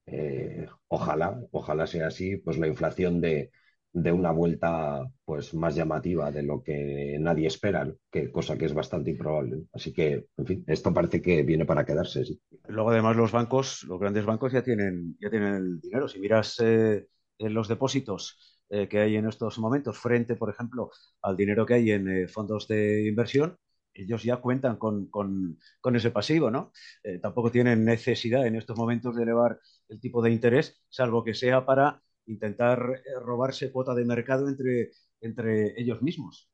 eh, 0.07 0.67
ojalá, 0.87 1.39
ojalá 1.51 1.87
sea 1.87 2.07
así, 2.07 2.37
pues 2.37 2.57
la 2.57 2.67
inflación 2.67 3.21
de, 3.21 3.51
de 3.91 4.11
una 4.11 4.31
vuelta 4.31 5.09
pues 5.23 5.53
más 5.53 5.73
llamativa 5.73 6.29
de 6.29 6.43
lo 6.43 6.61
que 6.61 7.17
nadie 7.19 7.47
espera, 7.47 7.89
que, 8.11 8.29
cosa 8.31 8.57
que 8.57 8.65
es 8.65 8.73
bastante 8.73 9.11
improbable. 9.11 9.63
Así 9.73 9.93
que, 9.93 10.27
en 10.37 10.45
fin, 10.45 10.63
esto 10.67 10.93
parece 10.93 11.21
que 11.21 11.43
viene 11.43 11.65
para 11.65 11.85
quedarse. 11.85 12.25
Sí. 12.25 12.41
Luego, 12.67 12.91
además, 12.91 13.15
los 13.15 13.31
bancos, 13.31 13.83
los 13.83 13.99
grandes 13.99 14.25
bancos 14.25 14.51
ya 14.51 14.63
tienen, 14.63 15.17
ya 15.19 15.29
tienen 15.29 15.55
el 15.55 15.79
dinero. 15.79 16.07
Si 16.07 16.19
miras 16.19 16.59
eh, 16.59 17.07
en 17.37 17.53
los 17.53 17.69
depósitos 17.69 18.59
eh, 18.69 18.87
que 18.89 18.99
hay 18.99 19.15
en 19.15 19.27
estos 19.27 19.59
momentos 19.59 19.97
frente, 19.97 20.35
por 20.35 20.49
ejemplo, 20.49 20.89
al 21.21 21.37
dinero 21.37 21.65
que 21.65 21.75
hay 21.75 21.91
en 21.91 22.27
fondos 22.27 22.67
de 22.67 23.07
inversión, 23.07 23.55
ellos 23.93 24.23
ya 24.23 24.37
cuentan 24.37 24.75
con, 24.75 25.07
con, 25.07 25.57
con 25.79 25.95
ese 25.95 26.11
pasivo, 26.11 26.51
¿no? 26.51 26.73
Tampoco 27.21 27.49
tienen 27.49 27.85
necesidad 27.85 28.45
en 28.45 28.57
estos 28.57 28.77
momentos 28.77 29.15
de 29.15 29.23
elevar 29.23 29.57
el 29.89 29.99
tipo 29.99 30.21
de 30.21 30.31
interés, 30.31 30.81
salvo 30.89 31.23
que 31.23 31.33
sea 31.33 31.65
para 31.65 32.01
intentar 32.27 32.79
eh, 32.95 33.19
robarse 33.23 33.71
cuota 33.71 33.93
de 33.93 34.05
mercado 34.05 34.49
entre, 34.49 34.91
entre 35.21 35.79
ellos 35.79 36.01
mismos. 36.01 36.49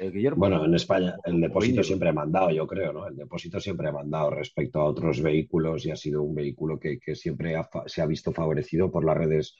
Eh, 0.00 0.10
Guillermo. 0.10 0.38
Bueno, 0.38 0.64
en 0.64 0.74
España 0.74 1.16
el 1.24 1.40
depósito 1.40 1.82
siempre 1.82 2.08
ha 2.08 2.12
mandado, 2.12 2.50
yo 2.50 2.66
creo, 2.66 2.92
¿no? 2.92 3.06
El 3.06 3.16
depósito 3.16 3.60
siempre 3.60 3.88
ha 3.88 3.92
mandado 3.92 4.30
respecto 4.30 4.80
a 4.80 4.84
otros 4.84 5.22
vehículos 5.22 5.86
y 5.86 5.90
ha 5.90 5.96
sido 5.96 6.22
un 6.22 6.34
vehículo 6.34 6.78
que, 6.78 6.98
que 6.98 7.14
siempre 7.14 7.56
ha, 7.56 7.68
se 7.86 8.02
ha 8.02 8.06
visto 8.06 8.32
favorecido 8.32 8.90
por 8.90 9.04
las 9.04 9.16
redes 9.16 9.56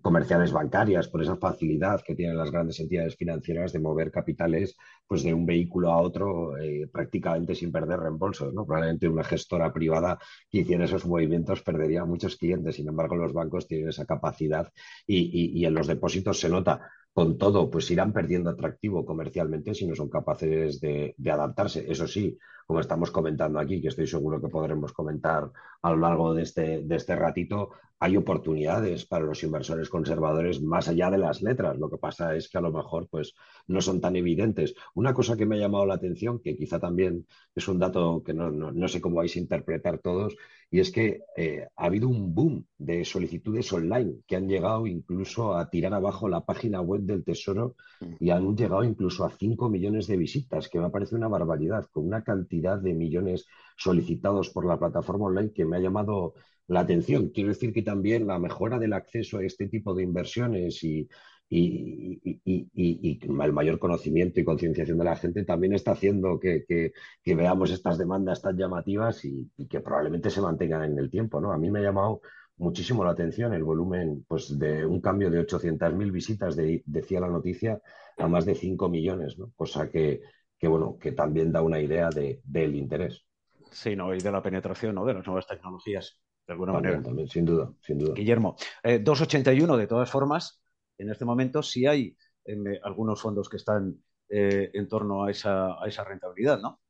comerciales 0.00 0.52
bancarias, 0.52 1.08
por 1.08 1.22
esa 1.22 1.36
facilidad 1.36 2.00
que 2.02 2.14
tienen 2.14 2.36
las 2.36 2.50
grandes 2.50 2.78
entidades 2.80 3.16
financieras 3.16 3.72
de 3.72 3.80
mover 3.80 4.10
capitales 4.10 4.76
pues 5.06 5.22
de 5.22 5.34
un 5.34 5.44
vehículo 5.44 5.90
a 5.90 6.00
otro 6.00 6.56
eh, 6.58 6.88
prácticamente 6.92 7.54
sin 7.54 7.72
perder 7.72 8.00
reembolsos. 8.00 8.54
¿no? 8.54 8.64
Probablemente 8.64 9.08
una 9.08 9.24
gestora 9.24 9.72
privada 9.72 10.18
que 10.48 10.58
hiciera 10.58 10.84
esos 10.84 11.06
movimientos 11.06 11.62
perdería 11.62 12.04
muchos 12.04 12.36
clientes. 12.36 12.76
Sin 12.76 12.88
embargo, 12.88 13.16
los 13.16 13.32
bancos 13.32 13.66
tienen 13.66 13.88
esa 13.88 14.06
capacidad 14.06 14.72
y, 15.06 15.58
y 15.58 15.64
en 15.64 15.74
los 15.74 15.86
depósitos 15.86 16.38
se 16.38 16.48
nota 16.48 16.80
con 17.12 17.38
todo, 17.38 17.70
pues 17.70 17.90
irán 17.90 18.12
perdiendo 18.12 18.50
atractivo 18.50 19.04
comercialmente 19.04 19.74
si 19.74 19.86
no 19.86 19.94
son 19.94 20.08
capaces 20.08 20.80
de, 20.80 21.14
de, 21.16 21.30
adaptarse. 21.30 21.84
Eso 21.90 22.06
sí, 22.06 22.38
como 22.66 22.80
estamos 22.80 23.10
comentando 23.10 23.58
aquí, 23.58 23.80
que 23.82 23.88
estoy 23.88 24.06
seguro 24.06 24.40
que 24.40 24.48
podremos 24.48 24.92
comentar 24.92 25.50
a 25.82 25.90
lo 25.90 25.96
largo 25.96 26.34
de 26.34 26.42
este, 26.42 26.82
de 26.82 26.96
este 26.96 27.16
ratito, 27.16 27.70
hay 28.02 28.16
oportunidades 28.16 29.04
para 29.04 29.26
los 29.26 29.42
inversores 29.42 29.90
conservadores 29.90 30.62
más 30.62 30.88
allá 30.88 31.10
de 31.10 31.18
las 31.18 31.42
letras. 31.42 31.78
Lo 31.78 31.90
que 31.90 31.98
pasa 31.98 32.34
es 32.34 32.48
que 32.48 32.56
a 32.56 32.62
lo 32.62 32.72
mejor 32.72 33.08
pues, 33.08 33.34
no 33.66 33.82
son 33.82 34.00
tan 34.00 34.16
evidentes. 34.16 34.74
Una 34.94 35.12
cosa 35.12 35.36
que 35.36 35.44
me 35.44 35.56
ha 35.56 35.60
llamado 35.60 35.84
la 35.84 35.94
atención, 35.94 36.40
que 36.40 36.56
quizá 36.56 36.80
también 36.80 37.26
es 37.54 37.68
un 37.68 37.78
dato 37.78 38.22
que 38.24 38.32
no, 38.32 38.50
no, 38.50 38.72
no 38.72 38.88
sé 38.88 39.02
cómo 39.02 39.16
vais 39.16 39.36
a 39.36 39.38
interpretar 39.38 39.98
todos, 39.98 40.34
y 40.70 40.80
es 40.80 40.90
que 40.90 41.24
eh, 41.36 41.66
ha 41.76 41.84
habido 41.84 42.08
un 42.08 42.34
boom 42.34 42.64
de 42.78 43.04
solicitudes 43.04 43.70
online 43.72 44.20
que 44.26 44.36
han 44.36 44.48
llegado 44.48 44.86
incluso 44.86 45.54
a 45.54 45.68
tirar 45.68 45.92
abajo 45.92 46.28
la 46.28 46.46
página 46.46 46.80
web 46.80 47.02
del 47.02 47.24
Tesoro 47.24 47.74
y 48.18 48.30
han 48.30 48.56
llegado 48.56 48.84
incluso 48.84 49.24
a 49.24 49.30
5 49.30 49.68
millones 49.68 50.06
de 50.06 50.16
visitas, 50.16 50.68
que 50.68 50.80
me 50.80 50.88
parece 50.88 51.16
una 51.16 51.28
barbaridad, 51.28 51.86
con 51.92 52.06
una 52.06 52.22
cantidad 52.22 52.78
de 52.78 52.94
millones 52.94 53.46
solicitados 53.76 54.48
por 54.50 54.64
la 54.64 54.78
plataforma 54.78 55.26
online 55.26 55.52
que 55.52 55.64
me 55.64 55.76
ha 55.76 55.80
llamado 55.80 56.34
la 56.70 56.80
atención. 56.80 57.30
Quiero 57.30 57.48
decir 57.50 57.72
que 57.72 57.82
también 57.82 58.26
la 58.26 58.38
mejora 58.38 58.78
del 58.78 58.92
acceso 58.92 59.38
a 59.38 59.44
este 59.44 59.68
tipo 59.68 59.92
de 59.92 60.04
inversiones 60.04 60.82
y, 60.84 61.08
y, 61.48 62.20
y, 62.22 62.68
y, 62.72 63.18
el 63.22 63.52
mayor 63.52 63.80
conocimiento 63.80 64.38
y 64.38 64.44
concienciación 64.44 64.96
de 64.98 65.04
la 65.04 65.16
gente 65.16 65.44
también 65.44 65.74
está 65.74 65.92
haciendo 65.92 66.38
que, 66.38 66.64
que, 66.68 67.34
veamos 67.34 67.72
estas 67.72 67.98
demandas 67.98 68.40
tan 68.40 68.56
llamativas 68.56 69.24
y, 69.24 69.50
que 69.68 69.80
probablemente 69.80 70.30
se 70.30 70.40
mantengan 70.40 70.84
en 70.84 70.98
el 70.98 71.10
tiempo. 71.10 71.40
¿no? 71.40 71.52
A 71.52 71.58
mí 71.58 71.70
me 71.72 71.80
ha 71.80 71.82
llamado 71.82 72.20
muchísimo 72.56 73.02
la 73.02 73.10
atención 73.10 73.52
el 73.52 73.64
volumen 73.64 74.24
pues, 74.28 74.56
de 74.56 74.86
un 74.86 75.00
cambio 75.00 75.28
de 75.28 75.40
800.000 75.40 76.12
visitas, 76.12 76.54
de, 76.54 76.84
decía 76.86 77.18
la 77.18 77.28
noticia, 77.28 77.80
a 78.16 78.28
más 78.28 78.46
de 78.46 78.54
5 78.54 78.88
millones, 78.88 79.36
¿no? 79.38 79.50
cosa 79.56 79.90
que, 79.90 80.20
que, 80.56 80.68
bueno, 80.68 80.96
que 81.00 81.10
también 81.10 81.50
da 81.50 81.62
una 81.62 81.80
idea 81.80 82.10
de, 82.10 82.40
del 82.44 82.76
interés. 82.76 83.24
Sí, 83.72 83.96
¿no? 83.96 84.14
y 84.14 84.18
de 84.18 84.30
la 84.30 84.42
penetración 84.42 84.94
¿no? 84.94 85.04
de 85.04 85.14
las 85.14 85.26
nuevas 85.26 85.48
tecnologías, 85.48 86.20
de 86.50 86.54
alguna 86.54 86.72
también, 86.72 86.94
manera. 86.94 87.08
También, 87.08 87.28
sin 87.28 87.44
duda, 87.44 87.72
sin 87.80 87.98
duda. 87.98 88.14
Guillermo, 88.14 88.56
eh, 88.82 88.98
281 88.98 89.76
de 89.76 89.86
todas 89.86 90.10
formas, 90.10 90.60
en 90.98 91.08
este 91.08 91.24
momento 91.24 91.62
sí 91.62 91.86
hay 91.86 92.16
eh, 92.44 92.80
algunos 92.82 93.22
fondos 93.22 93.48
que 93.48 93.56
están 93.56 94.02
eh, 94.28 94.68
en 94.74 94.88
torno 94.88 95.24
a 95.24 95.30
esa, 95.30 95.80
a 95.80 95.86
esa, 95.86 96.02
rentabilidad, 96.02 96.58
¿no? 96.58 96.80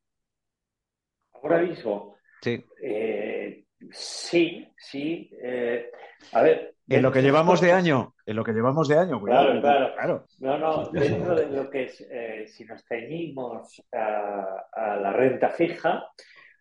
Ahora 1.34 1.60
mismo. 1.60 2.16
Sí. 2.40 2.64
Eh, 2.82 3.66
sí, 3.90 4.66
sí. 4.78 5.30
Eh, 5.42 5.90
a 6.32 6.42
ver. 6.42 6.74
En 6.88 7.02
lo 7.02 7.12
que 7.12 7.20
llevamos 7.20 7.60
de 7.60 7.72
año, 7.72 8.14
en 8.24 8.36
lo 8.36 8.42
que 8.42 8.52
llevamos 8.52 8.88
de 8.88 8.96
año, 8.96 9.20
cuidado, 9.20 9.60
claro, 9.60 9.60
claro, 9.60 9.94
claro. 9.94 10.26
No, 10.40 10.58
no, 10.58 10.90
dentro 10.90 11.34
de 11.36 11.46
lo 11.50 11.70
que 11.70 11.84
es, 11.84 12.00
eh, 12.10 12.46
si 12.48 12.64
nos 12.64 12.82
ceñimos 12.84 13.82
a, 13.92 14.66
a, 14.72 14.96
la 14.96 15.12
renta 15.12 15.50
fija, 15.50 16.10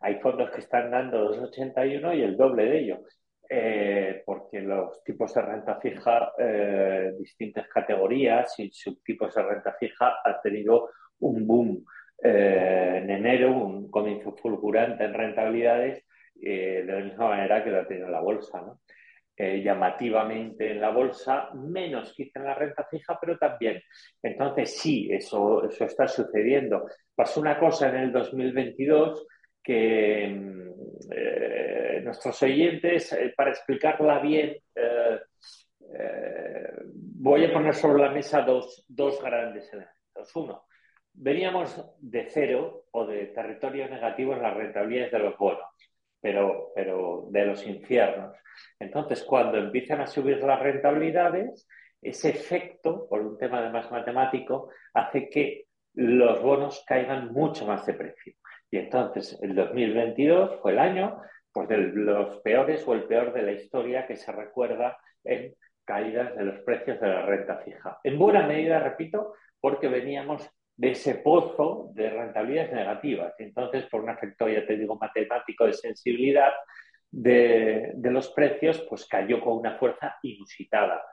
hay 0.01 0.19
fondos 0.19 0.49
que 0.51 0.61
están 0.61 0.91
dando 0.91 1.33
2,81 1.33 2.17
y 2.17 2.21
el 2.23 2.37
doble 2.37 2.65
de 2.65 2.79
ello 2.79 2.99
eh, 3.49 4.21
porque 4.25 4.61
los 4.61 5.03
tipos 5.03 5.33
de 5.33 5.41
renta 5.41 5.79
fija, 5.79 6.33
eh, 6.37 7.13
distintas 7.17 7.67
categorías 7.67 8.59
y 8.59 8.69
subtipos 8.71 9.33
de 9.33 9.41
renta 9.41 9.73
fija 9.79 10.17
han 10.23 10.35
tenido 10.43 10.89
un 11.21 11.47
boom 11.47 11.83
eh, 12.21 12.99
en 13.01 13.09
enero, 13.09 13.51
un 13.51 13.89
comienzo 13.89 14.35
fulgurante 14.35 15.03
en 15.03 15.13
rentabilidades, 15.13 16.05
eh, 16.41 16.83
de 16.85 16.93
la 16.93 17.03
misma 17.03 17.29
manera 17.29 17.63
que 17.63 17.71
lo 17.71 17.81
ha 17.81 17.87
tenido 17.87 18.09
la 18.09 18.21
bolsa. 18.21 18.61
¿no? 18.61 18.81
Eh, 19.35 19.61
llamativamente 19.63 20.71
en 20.71 20.81
la 20.81 20.89
bolsa, 20.89 21.49
menos 21.53 22.13
quizá 22.13 22.39
en 22.39 22.45
la 22.45 22.55
renta 22.55 22.85
fija, 22.91 23.17
pero 23.19 23.37
también. 23.37 23.81
Entonces, 24.21 24.77
sí, 24.77 25.09
eso, 25.11 25.63
eso 25.65 25.85
está 25.85 26.07
sucediendo. 26.07 26.85
Pasó 27.15 27.39
una 27.39 27.57
cosa 27.57 27.89
en 27.89 27.95
el 27.95 28.11
2022 28.11 29.25
que 29.63 30.23
eh, 31.11 32.01
nuestros 32.03 32.41
oyentes, 32.43 33.13
eh, 33.13 33.33
para 33.35 33.51
explicarla 33.51 34.19
bien, 34.19 34.57
eh, 34.75 35.19
voy 36.93 37.45
a 37.45 37.53
poner 37.53 37.73
sobre 37.73 38.01
la 38.03 38.11
mesa 38.11 38.41
dos, 38.41 38.85
dos 38.87 39.21
grandes 39.21 39.71
elementos. 39.73 40.35
Uno, 40.35 40.65
veníamos 41.13 41.83
de 41.99 42.27
cero 42.29 42.85
o 42.91 43.05
de 43.05 43.27
territorio 43.27 43.89
negativo 43.89 44.33
en 44.33 44.41
las 44.41 44.55
rentabilidades 44.55 45.11
de 45.11 45.19
los 45.19 45.37
bonos, 45.37 45.65
pero, 46.21 46.71
pero 46.75 47.27
de 47.29 47.45
los 47.45 47.65
infiernos. 47.65 48.37
Entonces, 48.79 49.23
cuando 49.23 49.57
empiezan 49.57 50.01
a 50.01 50.07
subir 50.07 50.41
las 50.43 50.59
rentabilidades, 50.59 51.67
ese 52.01 52.29
efecto, 52.29 53.07
por 53.09 53.21
un 53.21 53.37
tema 53.37 53.59
además 53.59 53.91
matemático, 53.91 54.69
hace 54.93 55.29
que 55.29 55.65
los 55.95 56.41
bonos 56.41 56.83
caigan 56.87 57.33
mucho 57.33 57.65
más 57.65 57.85
de 57.85 57.93
precio. 57.93 58.33
Y 58.71 58.77
entonces 58.77 59.37
el 59.41 59.55
2022 59.55 60.59
fue 60.61 60.73
el 60.73 60.79
año 60.79 61.21
pues, 61.51 61.67
de 61.67 61.77
los 61.77 62.41
peores 62.41 62.87
o 62.87 62.93
el 62.93 63.03
peor 63.03 63.33
de 63.33 63.43
la 63.43 63.51
historia 63.51 64.05
que 64.05 64.15
se 64.15 64.31
recuerda 64.31 64.97
en 65.23 65.53
caídas 65.85 66.35
de 66.35 66.45
los 66.45 66.59
precios 66.59 66.99
de 66.99 67.07
la 67.07 67.25
renta 67.25 67.57
fija. 67.57 67.99
En 68.03 68.19
buena 68.19 68.45
medida, 68.45 68.79
repito, 68.79 69.33
porque 69.59 69.87
veníamos 69.87 70.47
de 70.77 70.91
ese 70.91 71.15
pozo 71.15 71.89
de 71.93 72.09
rentabilidades 72.09 72.71
negativas. 72.71 73.33
Entonces, 73.39 73.85
por 73.87 74.01
un 74.01 74.11
efecto, 74.11 74.47
ya 74.47 74.65
te 74.65 74.77
digo, 74.77 74.97
matemático 74.97 75.65
de 75.65 75.73
sensibilidad 75.73 76.51
de, 77.11 77.93
los 78.03 78.29
precios, 78.29 78.85
pues 78.87 79.05
cayó 79.05 79.41
con 79.41 79.57
una 79.57 79.77
fuerza 79.77 80.15
inusitada. 80.21 81.03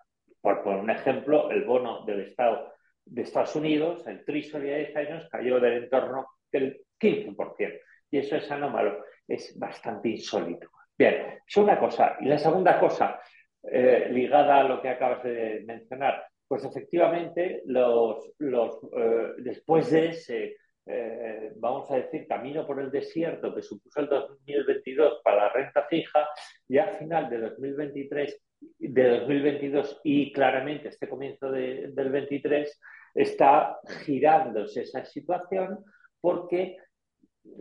Por 0.41 0.59
un 0.69 0.91
ejemplo, 0.91 1.51
el 1.51 1.65
bono 1.65 2.05
del 2.05 2.21
Estado 2.21 2.73
de 3.05 3.23
Estados 3.23 3.57
Unidos, 3.57 4.07
el 4.07 4.25
Treasury 4.25 4.69
de 4.69 4.79
10 4.79 4.97
años, 4.97 5.29
cayó 5.31 5.59
del 5.59 5.85
entorno 5.85 6.27
del 6.59 6.81
15%. 7.01 7.81
Y 8.11 8.19
eso 8.19 8.37
es 8.37 8.51
anómalo, 8.51 9.05
es 9.27 9.59
bastante 9.59 10.09
insólito. 10.09 10.69
Bien, 10.97 11.41
es 11.47 11.57
una 11.57 11.79
cosa. 11.79 12.17
Y 12.21 12.27
la 12.27 12.39
segunda 12.39 12.79
cosa, 12.79 13.21
eh, 13.63 14.09
ligada 14.11 14.61
a 14.61 14.65
lo 14.65 14.81
que 14.81 14.89
acabas 14.89 15.23
de 15.25 15.63
mencionar, 15.67 16.25
pues 16.49 16.65
efectivamente, 16.65 17.63
los, 17.67 18.33
los, 18.39 18.79
eh, 18.97 19.33
después 19.39 19.91
de 19.91 20.09
ese, 20.11 20.57
eh, 20.87 21.53
vamos 21.57 21.91
a 21.91 21.97
decir, 21.97 22.27
camino 22.29 22.67
por 22.67 22.81
el 22.81 22.91
desierto 22.91 23.55
que 23.55 23.63
supuso 23.63 24.01
el 24.01 24.09
2022 24.09 25.21
para 25.25 25.45
la 25.45 25.53
renta 25.53 25.83
fija, 25.89 26.29
ya 26.69 26.85
al 26.85 26.95
final 26.95 27.29
de 27.29 27.39
2023, 27.39 28.43
de 28.79 29.09
2022 29.21 30.01
y 30.05 30.33
claramente 30.33 30.89
este 30.89 31.09
comienzo 31.09 31.51
de, 31.51 31.89
del 31.89 32.11
23, 32.11 32.81
está 33.15 33.79
girándose 34.05 34.83
esa 34.83 35.05
situación 35.05 35.85
porque 36.27 36.79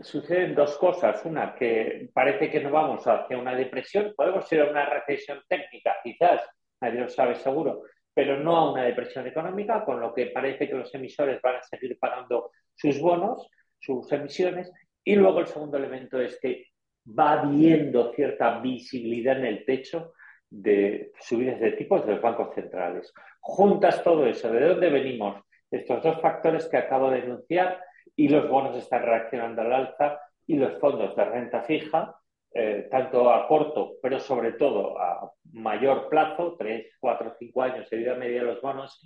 suceden 0.01 0.55
dos 0.55 0.75
cosas. 0.79 1.23
Una, 1.23 1.53
que 1.53 2.09
parece 2.11 2.49
que 2.49 2.59
no 2.59 2.71
vamos 2.71 3.05
hacia 3.05 3.37
una 3.37 3.53
depresión, 3.53 4.11
podemos 4.17 4.51
ir 4.51 4.61
a 4.61 4.71
una 4.71 4.89
recesión 4.89 5.39
técnica, 5.47 5.97
quizás, 6.03 6.41
nadie 6.81 7.01
lo 7.01 7.07
sabe 7.07 7.35
seguro, 7.35 7.83
pero 8.11 8.39
no 8.39 8.57
a 8.57 8.71
una 8.71 8.81
depresión 8.81 9.27
económica, 9.27 9.85
con 9.85 9.99
lo 9.99 10.11
que 10.15 10.31
parece 10.33 10.67
que 10.67 10.73
los 10.73 10.91
emisores 10.95 11.39
van 11.43 11.57
a 11.57 11.61
seguir 11.61 11.95
pagando 11.99 12.49
sus 12.73 12.99
bonos, 12.99 13.47
sus 13.77 14.11
emisiones. 14.11 14.71
Y 15.03 15.13
luego 15.13 15.41
el 15.41 15.47
segundo 15.47 15.77
elemento 15.77 16.19
es 16.19 16.39
que 16.41 16.65
va 17.07 17.33
habiendo 17.33 18.13
cierta 18.13 18.61
visibilidad 18.61 19.37
en 19.37 19.45
el 19.45 19.63
techo 19.63 20.13
de 20.49 21.11
subidas 21.19 21.59
de 21.59 21.73
tipos 21.73 22.03
de 22.03 22.13
los 22.13 22.21
bancos 22.23 22.55
centrales. 22.55 23.13
Juntas 23.41 24.03
todo 24.03 24.25
eso, 24.25 24.51
¿de 24.51 24.69
dónde 24.69 24.89
venimos? 24.89 25.39
Estos 25.69 26.01
dos 26.01 26.19
factores 26.19 26.67
que 26.67 26.77
acabo 26.77 27.11
de 27.11 27.19
enunciar 27.19 27.79
y 28.15 28.29
los 28.29 28.49
bonos 28.49 28.75
están 28.77 29.03
reaccionando 29.03 29.61
al 29.61 29.73
alza 29.73 30.19
y 30.47 30.55
los 30.55 30.79
fondos 30.79 31.15
de 31.15 31.25
renta 31.25 31.63
fija, 31.63 32.15
eh, 32.53 32.87
tanto 32.89 33.33
a 33.33 33.47
corto, 33.47 33.95
pero 34.01 34.19
sobre 34.19 34.53
todo 34.53 34.97
a 34.99 35.31
mayor 35.51 36.07
plazo, 36.07 36.55
3, 36.57 36.95
4, 36.99 37.35
5 37.37 37.61
años 37.61 37.89
de 37.89 37.97
vida 37.97 38.15
media 38.15 38.41
de 38.41 38.45
los 38.47 38.61
bonos 38.61 39.01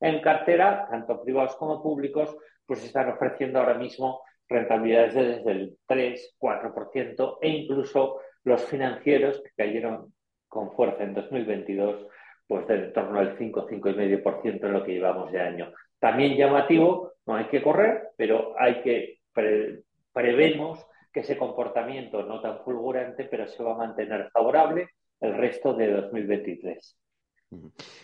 en 0.00 0.20
cartera, 0.20 0.86
tanto 0.90 1.22
privados 1.22 1.56
como 1.56 1.82
públicos, 1.82 2.36
pues 2.66 2.84
están 2.84 3.08
ofreciendo 3.08 3.58
ahora 3.58 3.74
mismo 3.74 4.22
rentabilidades 4.48 5.14
desde 5.14 5.50
el 5.50 5.78
3, 5.86 6.36
4% 6.38 7.38
e 7.40 7.48
incluso 7.48 8.20
los 8.44 8.64
financieros 8.64 9.40
que 9.42 9.50
cayeron 9.56 10.12
con 10.48 10.72
fuerza 10.72 11.04
en 11.04 11.14
2022, 11.14 12.06
pues 12.46 12.66
de 12.66 12.74
en 12.74 12.92
torno 12.92 13.20
al 13.20 13.38
5, 13.38 13.66
5,5% 13.68 14.64
en 14.66 14.72
lo 14.72 14.84
que 14.84 14.92
llevamos 14.92 15.30
de 15.30 15.40
año. 15.40 15.72
También 16.00 16.36
llamativo, 16.36 17.12
no 17.26 17.36
hay 17.36 17.44
que 17.46 17.62
correr, 17.62 18.08
pero 18.16 18.54
hay 18.58 18.82
que 18.82 19.20
prevemos 20.12 20.84
que 21.12 21.20
ese 21.20 21.36
comportamiento 21.36 22.22
no 22.22 22.40
tan 22.40 22.62
fulgurante, 22.64 23.24
pero 23.24 23.46
se 23.46 23.62
va 23.62 23.74
a 23.74 23.78
mantener 23.78 24.30
favorable 24.32 24.88
el 25.20 25.36
resto 25.36 25.74
de 25.74 25.92
2023. 25.92 26.96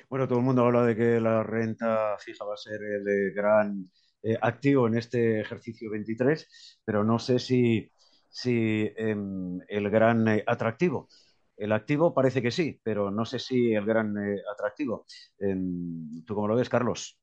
Bueno, 0.08 0.26
todo 0.26 0.38
el 0.38 0.44
mundo 0.44 0.64
habla 0.64 0.84
de 0.84 0.96
que 0.96 1.20
la 1.20 1.42
renta 1.42 2.16
fija 2.18 2.44
va 2.44 2.54
a 2.54 2.58
ser 2.58 2.80
el 2.82 3.32
gran 3.32 3.88
eh, 4.22 4.36
activo 4.40 4.88
en 4.88 4.96
este 4.96 5.40
ejercicio 5.40 5.90
23, 5.90 6.80
pero 6.84 7.04
no 7.04 7.18
sé 7.18 7.38
si, 7.38 7.90
si 8.28 8.90
em, 8.96 9.60
el 9.68 9.88
gran 9.88 10.26
eh, 10.28 10.44
atractivo. 10.46 11.08
El 11.56 11.72
activo 11.72 12.12
parece 12.12 12.42
que 12.42 12.50
sí, 12.50 12.80
pero 12.82 13.10
no 13.10 13.24
sé 13.24 13.38
si 13.38 13.72
el 13.72 13.86
gran 13.86 14.16
eh, 14.18 14.42
atractivo. 14.52 15.06
Em, 15.38 16.24
¿Tú 16.24 16.34
cómo 16.34 16.48
lo 16.48 16.56
ves, 16.56 16.68
Carlos? 16.68 17.18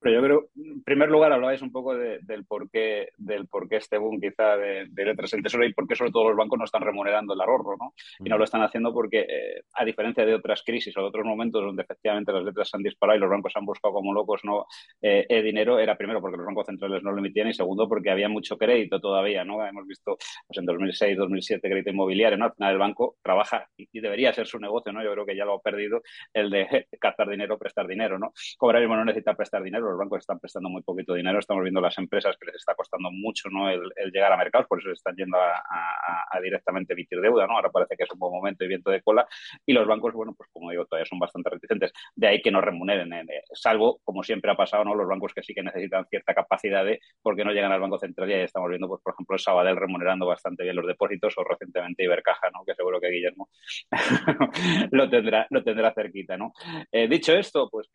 Pero 0.00 0.14
yo 0.14 0.22
creo, 0.22 0.48
en 0.56 0.82
primer 0.82 1.10
lugar, 1.10 1.32
hablabais 1.32 1.62
un 1.62 1.72
poco 1.72 1.96
del 1.96 2.44
por 2.46 2.70
qué, 2.70 3.08
del 3.16 3.48
por 3.48 3.68
qué 3.68 3.76
este 3.76 3.98
boom 3.98 4.20
quizá 4.20 4.56
de, 4.56 4.86
de 4.88 5.04
letras 5.04 5.32
en 5.34 5.42
tesoro 5.42 5.64
y 5.64 5.72
por 5.72 5.86
qué 5.86 5.96
sobre 5.96 6.12
todo 6.12 6.28
los 6.28 6.36
bancos 6.36 6.58
no 6.58 6.64
están 6.64 6.82
remunerando 6.82 7.34
el 7.34 7.40
ahorro, 7.40 7.76
¿no? 7.78 7.94
Y 8.20 8.28
no 8.28 8.38
lo 8.38 8.44
están 8.44 8.62
haciendo 8.62 8.92
porque, 8.92 9.20
eh, 9.20 9.62
a 9.74 9.84
diferencia 9.84 10.24
de 10.24 10.34
otras 10.34 10.62
crisis 10.64 10.96
o 10.96 11.00
de 11.00 11.06
otros 11.08 11.24
momentos 11.24 11.62
donde 11.62 11.82
efectivamente 11.82 12.32
las 12.32 12.44
letras 12.44 12.68
se 12.70 12.76
han 12.76 12.82
disparado 12.82 13.16
y 13.16 13.20
los 13.20 13.30
bancos 13.30 13.52
han 13.56 13.64
buscado 13.64 13.94
como 13.94 14.12
locos 14.12 14.40
no 14.44 14.66
eh, 15.02 15.26
eh, 15.28 15.42
dinero, 15.42 15.78
era 15.78 15.96
primero 15.96 16.20
porque 16.20 16.36
los 16.36 16.46
bancos 16.46 16.66
centrales 16.66 17.02
no 17.02 17.12
lo 17.12 17.18
emitían 17.18 17.48
y 17.48 17.54
segundo 17.54 17.88
porque 17.88 18.10
había 18.10 18.28
mucho 18.28 18.56
crédito 18.56 19.00
todavía, 19.00 19.44
¿no? 19.44 19.64
Hemos 19.66 19.86
visto 19.86 20.16
pues 20.46 20.58
en 20.58 20.64
2006, 20.64 21.16
2007 21.16 21.68
crédito 21.68 21.90
inmobiliario, 21.90 22.38
¿no? 22.38 22.46
Al 22.46 22.54
final 22.54 22.72
el 22.72 22.78
banco 22.78 23.16
trabaja 23.22 23.68
y, 23.76 24.00
debería 24.00 24.32
ser 24.32 24.46
su 24.46 24.58
negocio, 24.58 24.92
¿no? 24.92 25.02
Yo 25.02 25.12
creo 25.12 25.26
que 25.26 25.36
ya 25.36 25.44
lo 25.44 25.54
ha 25.54 25.60
perdido 25.60 26.02
el 26.32 26.50
de 26.50 26.86
captar 27.00 27.28
dinero, 27.28 27.58
prestar 27.58 27.86
dinero, 27.86 28.18
¿no? 28.18 28.32
Cobrar 28.56 28.80
mismo 28.80 28.96
no 28.96 29.04
necesita 29.04 29.34
prestar 29.34 29.62
dinero 29.62 29.87
los 29.88 29.98
bancos 29.98 30.20
están 30.20 30.38
prestando 30.38 30.68
muy 30.68 30.82
poquito 30.82 31.14
dinero, 31.14 31.38
estamos 31.38 31.62
viendo 31.62 31.80
las 31.80 31.96
empresas 31.98 32.36
que 32.38 32.46
les 32.46 32.56
está 32.56 32.74
costando 32.74 33.10
mucho 33.10 33.48
¿no? 33.50 33.70
el, 33.70 33.90
llegar 34.12 34.32
a 34.32 34.36
mercados, 34.36 34.66
por 34.68 34.78
eso 34.80 34.90
están 34.90 35.16
yendo 35.16 35.38
a, 35.38 36.40
directamente 36.42 36.92
emitir 36.92 37.20
deuda, 37.20 37.46
¿no? 37.46 37.54
Ahora 37.54 37.70
parece 37.70 37.96
que 37.96 38.04
es 38.04 38.10
un 38.12 38.18
buen 38.18 38.32
momento 38.32 38.64
y 38.64 38.68
viento 38.68 38.90
de 38.90 39.02
cola, 39.02 39.26
y 39.66 39.72
los 39.72 39.86
bancos, 39.86 40.14
bueno, 40.14 40.34
pues 40.36 40.48
como 40.52 40.70
digo, 40.70 40.86
todavía 40.86 41.06
son 41.06 41.18
bastante 41.18 41.50
reticentes, 41.50 41.92
de 42.14 42.26
ahí 42.28 42.40
que 42.40 42.50
no 42.50 42.60
remuneren, 42.60 43.12
eh, 43.12 43.42
salvo, 43.52 44.00
como 44.04 44.22
siempre 44.22 44.50
ha 44.50 44.56
pasado, 44.56 44.84
¿no? 44.84 44.94
Los 44.94 45.08
bancos 45.08 45.34
que 45.34 45.42
sí 45.42 45.52
que 45.52 45.62
necesitan 45.62 46.06
cierta 46.06 46.34
capacidad 46.34 46.84
de, 46.84 47.00
porque 47.20 47.44
no 47.44 47.52
llegan 47.52 47.72
al 47.72 47.80
Banco 47.80 47.98
Central, 47.98 48.30
y 48.30 48.34
ahí 48.34 48.42
estamos 48.42 48.68
viendo, 48.68 48.86
pues 48.86 49.02
por 49.02 49.14
ejemplo, 49.14 49.34
el 49.34 49.40
Sabadell 49.40 49.76
remunerando 49.76 50.26
bastante 50.26 50.62
bien 50.62 50.76
los 50.76 50.86
depósitos, 50.86 51.34
o 51.36 51.44
recientemente 51.44 52.04
Ibercaja, 52.04 52.50
¿no? 52.50 52.64
Que 52.64 52.74
seguro 52.74 53.00
que 53.00 53.10
Guillermo 53.10 53.48
lo 54.92 55.10
tendrá, 55.10 55.46
lo 55.50 55.64
tendrá 55.64 55.92
cerquita, 55.92 56.36
¿no? 56.36 56.52
Eh, 56.92 57.08
dicho 57.08 57.32
esto, 57.34 57.68
pues 57.70 57.88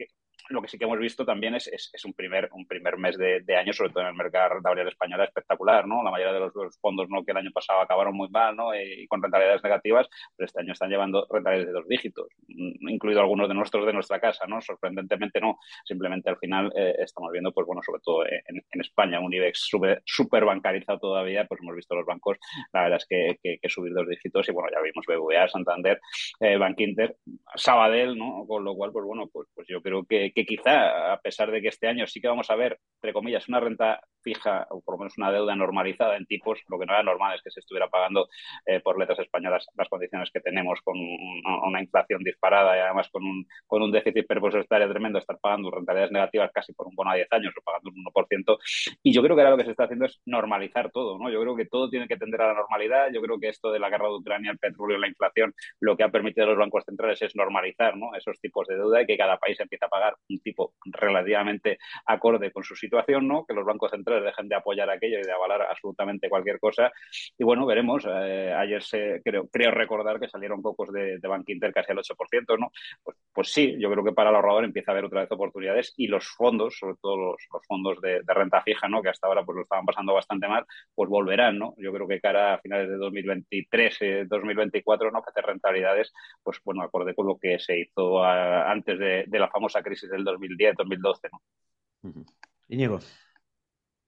lo 0.49 0.61
que 0.61 0.67
sí 0.67 0.77
que 0.77 0.85
hemos 0.85 0.99
visto 0.99 1.25
también 1.25 1.55
es, 1.55 1.67
un, 2.05 2.13
primer, 2.13 2.49
un 2.53 2.65
primer 2.65 2.97
mes 2.97 3.17
de, 3.17 3.55
año, 3.55 3.73
sobre 3.73 3.91
todo 3.91 4.01
en 4.03 4.09
el 4.09 4.15
mercado 4.15 4.55
rentabilidad 4.55 4.87
español, 4.89 5.21
espectacular, 5.21 5.87
¿no? 5.87 6.03
La 6.03 6.11
mayoría 6.11 6.33
de 6.33 6.39
los, 6.39 6.53
fondos 6.79 7.07
¿no? 7.09 7.23
que 7.23 7.31
el 7.31 7.37
año 7.37 7.51
pasado 7.51 7.81
acabaron 7.81 8.15
muy 8.15 8.29
mal, 8.29 8.55
¿no? 8.55 8.75
Y, 8.75 9.07
con 9.07 9.21
rentabilidades 9.21 9.63
negativas, 9.63 10.07
pero 10.35 10.45
este 10.45 10.61
año 10.61 10.73
están 10.73 10.89
llevando 10.89 11.27
rentabilidades 11.29 11.67
de 11.67 11.79
dos 11.79 11.87
dígitos, 11.87 12.27
mm, 12.47 12.89
incluido 12.89 13.21
algunos 13.21 13.47
de 13.47 13.53
nuestros 13.53 13.85
de 13.85 13.93
nuestra 13.93 14.19
casa, 14.19 14.45
¿no? 14.47 14.61
Sorprendentemente 14.61 15.39
no, 15.39 15.59
simplemente 15.85 16.29
al 16.29 16.37
final 16.37 16.71
eh, 16.75 16.95
estamos 16.99 17.31
viendo, 17.31 17.51
pues 17.51 17.67
bueno, 17.67 17.81
sobre 17.85 18.01
todo 18.01 18.25
en, 18.25 18.63
en 18.71 18.81
España, 18.81 19.19
un 19.19 19.33
IBEX 19.33 19.69
súper 20.05 20.45
bancarizado 20.45 20.99
todavía, 20.99 21.45
pues 21.45 21.61
hemos 21.61 21.75
visto 21.75 21.95
los 21.95 22.05
bancos, 22.05 22.37
la 22.71 22.83
verdad 22.83 22.97
es 22.97 23.07
que, 23.07 23.59
que, 23.61 23.69
subir 23.69 23.93
dos 23.93 24.07
dígitos 24.07 24.47
y 24.47 24.51
bueno, 24.51 24.69
ya 24.71 24.81
vimos 24.81 25.05
BBVA, 25.07 25.47
Santander, 25.47 25.99
eh, 26.39 26.57
Bank 26.57 26.79
Inter, 26.79 27.17
Sabadell, 27.55 28.15
¿no? 28.17 28.45
Con 28.47 28.63
lo 28.63 28.75
cual, 28.75 28.91
pues 28.91 29.05
bueno, 29.05 29.27
pues, 29.31 29.47
pues 29.55 29.67
yo 29.67 29.81
creo 29.81 30.05
que 30.05 30.23
que 30.33 30.45
quizá, 30.45 31.13
a 31.13 31.19
pesar 31.19 31.51
de 31.51 31.61
que 31.61 31.67
este 31.73 31.87
año 31.87 32.07
sí 32.07 32.21
que 32.21 32.27
vamos 32.27 32.49
a 32.49 32.55
ver, 32.55 32.79
entre 32.95 33.13
comillas, 33.13 33.47
una 33.47 33.59
renta 33.59 34.01
fija 34.23 34.67
o 34.69 34.81
por 34.81 34.95
lo 34.95 34.99
menos 34.99 35.17
una 35.17 35.31
deuda 35.31 35.55
normalizada 35.55 36.17
en 36.17 36.25
tipos, 36.25 36.59
lo 36.67 36.79
que 36.79 36.85
no 36.85 36.93
era 36.93 37.03
normal 37.03 37.35
es 37.35 37.41
que 37.41 37.51
se 37.51 37.59
estuviera 37.59 37.89
pagando 37.89 38.27
eh, 38.65 38.79
por 38.79 38.97
letras 38.97 39.19
españolas 39.19 39.67
las 39.75 39.89
condiciones 39.89 40.31
que 40.31 40.39
tenemos 40.39 40.79
con 40.81 40.95
una 40.97 41.81
inflación 41.81 42.23
disparada 42.23 42.75
y 42.77 42.79
además 42.79 43.09
con 43.11 43.23
un, 43.23 43.45
con 43.67 43.81
un 43.81 43.91
déficit 43.91 44.25
presupuestario 44.27 44.89
tremendo, 44.89 45.19
estar 45.19 45.37
pagando 45.39 45.71
rentabilidades 45.71 46.11
negativas 46.11 46.51
casi 46.53 46.73
por 46.73 46.87
un 46.87 46.95
bono 46.95 47.11
a 47.11 47.15
10 47.15 47.27
años 47.31 47.53
o 47.57 47.61
pagando 47.61 47.91
un 47.91 48.03
1%. 48.03 48.57
Y 49.03 49.13
yo 49.13 49.21
creo 49.21 49.35
que 49.35 49.41
ahora 49.41 49.51
lo 49.51 49.57
que 49.57 49.65
se 49.65 49.71
está 49.71 49.85
haciendo 49.85 50.05
es 50.05 50.21
normalizar 50.25 50.91
todo, 50.91 51.17
¿no? 51.17 51.29
Yo 51.29 51.41
creo 51.41 51.55
que 51.55 51.65
todo 51.65 51.89
tiene 51.89 52.07
que 52.07 52.17
tender 52.17 52.41
a 52.41 52.47
la 52.47 52.53
normalidad. 52.53 53.07
Yo 53.13 53.21
creo 53.21 53.39
que 53.39 53.49
esto 53.49 53.71
de 53.71 53.79
la 53.79 53.89
guerra 53.89 54.07
de 54.07 54.15
Ucrania, 54.15 54.51
el 54.51 54.57
petróleo, 54.57 54.97
la 54.97 55.07
inflación, 55.07 55.53
lo 55.79 55.97
que 55.97 56.03
ha 56.03 56.09
permitido 56.09 56.45
a 56.45 56.49
los 56.49 56.57
bancos 56.57 56.83
centrales 56.85 57.21
es 57.21 57.35
normalizar 57.35 57.97
¿no? 57.97 58.13
esos 58.15 58.39
tipos 58.39 58.67
de 58.67 58.75
deuda 58.75 59.01
y 59.01 59.05
que 59.05 59.17
cada 59.17 59.37
país 59.37 59.59
empiece 59.59 59.85
a 59.85 59.89
pagar 59.89 60.15
un 60.29 60.39
tipo 60.39 60.73
relativamente 60.85 61.77
acorde 62.05 62.51
con 62.51 62.63
su 62.63 62.75
situación, 62.75 63.27
¿no? 63.27 63.45
Que 63.45 63.53
los 63.53 63.65
bancos 63.65 63.91
centrales 63.91 64.12
dejen 64.21 64.47
de 64.47 64.55
apoyar 64.55 64.89
aquello 64.89 65.19
y 65.19 65.23
de 65.23 65.31
avalar 65.31 65.61
absolutamente 65.63 66.29
cualquier 66.29 66.59
cosa. 66.59 66.91
Y 67.37 67.43
bueno, 67.43 67.65
veremos. 67.65 68.05
Eh, 68.07 68.53
ayer 68.55 68.81
se, 68.81 69.21
creo, 69.23 69.47
creo 69.47 69.71
recordar 69.71 70.19
que 70.19 70.27
salieron 70.27 70.61
pocos 70.61 70.91
de, 70.91 71.19
de 71.19 71.27
Bank 71.27 71.47
Inter 71.49 71.73
casi 71.73 71.91
al 71.91 71.99
8%, 71.99 72.59
¿no? 72.59 72.71
Pues, 73.03 73.17
pues, 73.33 73.51
sí, 73.51 73.75
yo 73.79 73.91
creo 73.91 74.03
que 74.03 74.13
para 74.13 74.29
el 74.29 74.35
ahorrador 74.35 74.65
empieza 74.65 74.91
a 74.91 74.93
haber 74.93 75.05
otra 75.05 75.21
vez 75.21 75.31
oportunidades 75.31 75.93
y 75.97 76.07
los 76.07 76.27
fondos, 76.27 76.77
sobre 76.77 76.95
todo 77.01 77.17
los, 77.17 77.37
fondos 77.67 77.99
de, 78.01 78.21
renta 78.27 78.61
fija, 78.61 78.87
¿no? 78.87 79.01
Que 79.01 79.09
hasta 79.09 79.27
ahora 79.27 79.43
pues 79.43 79.55
lo 79.55 79.63
estaban 79.63 79.85
pasando 79.85 80.13
bastante 80.13 80.47
mal, 80.47 80.65
pues 80.95 81.09
volverán, 81.09 81.57
¿no? 81.57 81.73
Yo 81.77 81.91
creo 81.93 82.07
que 82.07 82.19
cara 82.19 82.55
a 82.55 82.59
finales 82.59 82.89
de 82.89 82.95
2023, 82.95 84.27
2024, 84.27 85.11
¿no? 85.11 85.21
Que 85.21 85.29
hacer 85.29 85.45
rentabilidades, 85.45 86.13
pues 86.41 86.59
bueno, 86.63 86.83
acorde 86.83 87.13
con 87.13 87.27
lo 87.27 87.37
que 87.37 87.59
se 87.59 87.79
hizo 87.79 88.23
antes 88.23 88.99
de, 88.99 89.25
la 89.39 89.49
famosa 89.49 89.81
crisis 89.81 90.09
del 90.09 90.23
2010, 90.23 90.75
2012. 90.77 91.29
¿no? 91.31 92.25
Íñigo. 92.67 92.99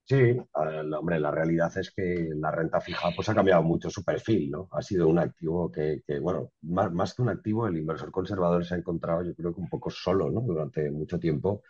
Sí, 0.07 0.37
hombre, 0.53 1.19
la 1.19 1.31
realidad 1.31 1.75
es 1.79 1.89
que 1.89 2.29
la 2.35 2.51
renta 2.51 2.79
fija 2.79 3.09
pues 3.15 3.27
ha 3.29 3.33
cambiado 3.33 3.63
mucho 3.63 3.89
su 3.89 4.03
perfil, 4.03 4.51
¿no? 4.51 4.69
Ha 4.71 4.83
sido 4.83 5.07
un 5.07 5.17
activo 5.17 5.71
que, 5.71 6.03
bueno, 6.21 6.51
más, 6.61 7.15
que 7.15 7.23
un 7.23 7.29
activo, 7.29 7.65
el 7.67 7.77
inversor 7.77 8.11
conservador 8.11 8.63
se 8.63 8.75
ha 8.75 8.77
encontrado, 8.77 9.23
yo 9.23 9.33
creo 9.33 9.55
que 9.55 9.61
un 9.61 9.67
poco 9.69 9.89
solo, 9.89 10.29
¿no? 10.29 10.41
Durante 10.41 10.91
mucho 10.91 11.19
tiempo 11.19 11.63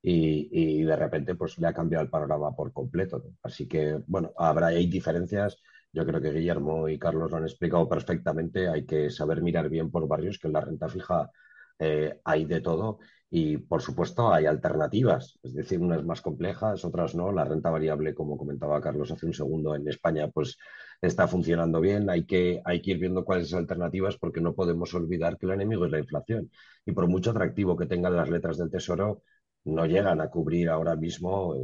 y, 0.00 0.82
de 0.84 0.96
repente 0.96 1.34
pues 1.34 1.58
le 1.58 1.66
ha 1.66 1.74
cambiado 1.74 2.04
el 2.04 2.10
panorama 2.10 2.54
por 2.56 2.72
completo, 2.72 3.22
Así 3.42 3.68
que, 3.68 4.00
bueno, 4.06 4.32
habrá 4.38 4.68
hay 4.68 4.86
diferencias. 4.86 5.58
Yo 5.92 6.06
creo 6.06 6.20
que 6.22 6.32
Guillermo 6.32 6.88
y 6.88 6.98
Carlos 6.98 7.30
lo 7.30 7.36
han 7.36 7.44
explicado 7.44 7.86
perfectamente. 7.88 8.68
Hay 8.68 8.86
que 8.86 9.10
saber 9.10 9.42
mirar 9.42 9.68
bien 9.68 9.90
por 9.90 10.08
barrios, 10.08 10.38
que 10.38 10.46
en 10.48 10.54
la 10.54 10.62
renta 10.62 10.88
fija 10.88 11.30
eh, 11.78 12.20
hay 12.24 12.44
de 12.46 12.60
todo 12.62 13.00
y, 13.34 13.56
por 13.56 13.80
supuesto, 13.80 14.30
hay 14.30 14.44
alternativas, 14.44 15.38
es 15.42 15.54
decir, 15.54 15.80
unas 15.80 16.04
más 16.04 16.20
complejas, 16.20 16.84
otras 16.84 17.14
no. 17.14 17.32
La 17.32 17.46
renta 17.46 17.70
variable, 17.70 18.14
como 18.14 18.36
comentaba 18.36 18.78
Carlos 18.82 19.10
hace 19.10 19.24
un 19.24 19.32
segundo, 19.32 19.74
en 19.74 19.88
España, 19.88 20.28
pues 20.28 20.58
está 21.00 21.26
funcionando 21.26 21.80
bien. 21.80 22.10
Hay 22.10 22.26
que, 22.26 22.60
hay 22.62 22.82
que 22.82 22.90
ir 22.90 22.98
viendo 22.98 23.24
cuáles 23.24 23.48
son 23.48 23.60
las 23.60 23.62
alternativas 23.62 24.18
porque 24.18 24.42
no 24.42 24.54
podemos 24.54 24.92
olvidar 24.92 25.38
que 25.38 25.46
el 25.46 25.52
enemigo 25.52 25.86
es 25.86 25.92
la 25.92 26.00
inflación. 26.00 26.50
Y 26.84 26.92
por 26.92 27.06
mucho 27.06 27.30
atractivo 27.30 27.74
que 27.74 27.86
tengan 27.86 28.14
las 28.14 28.28
letras 28.28 28.58
del 28.58 28.70
Tesoro, 28.70 29.22
no 29.64 29.86
llegan 29.86 30.20
a 30.20 30.28
cubrir 30.28 30.68
ahora 30.68 30.94
mismo 30.94 31.54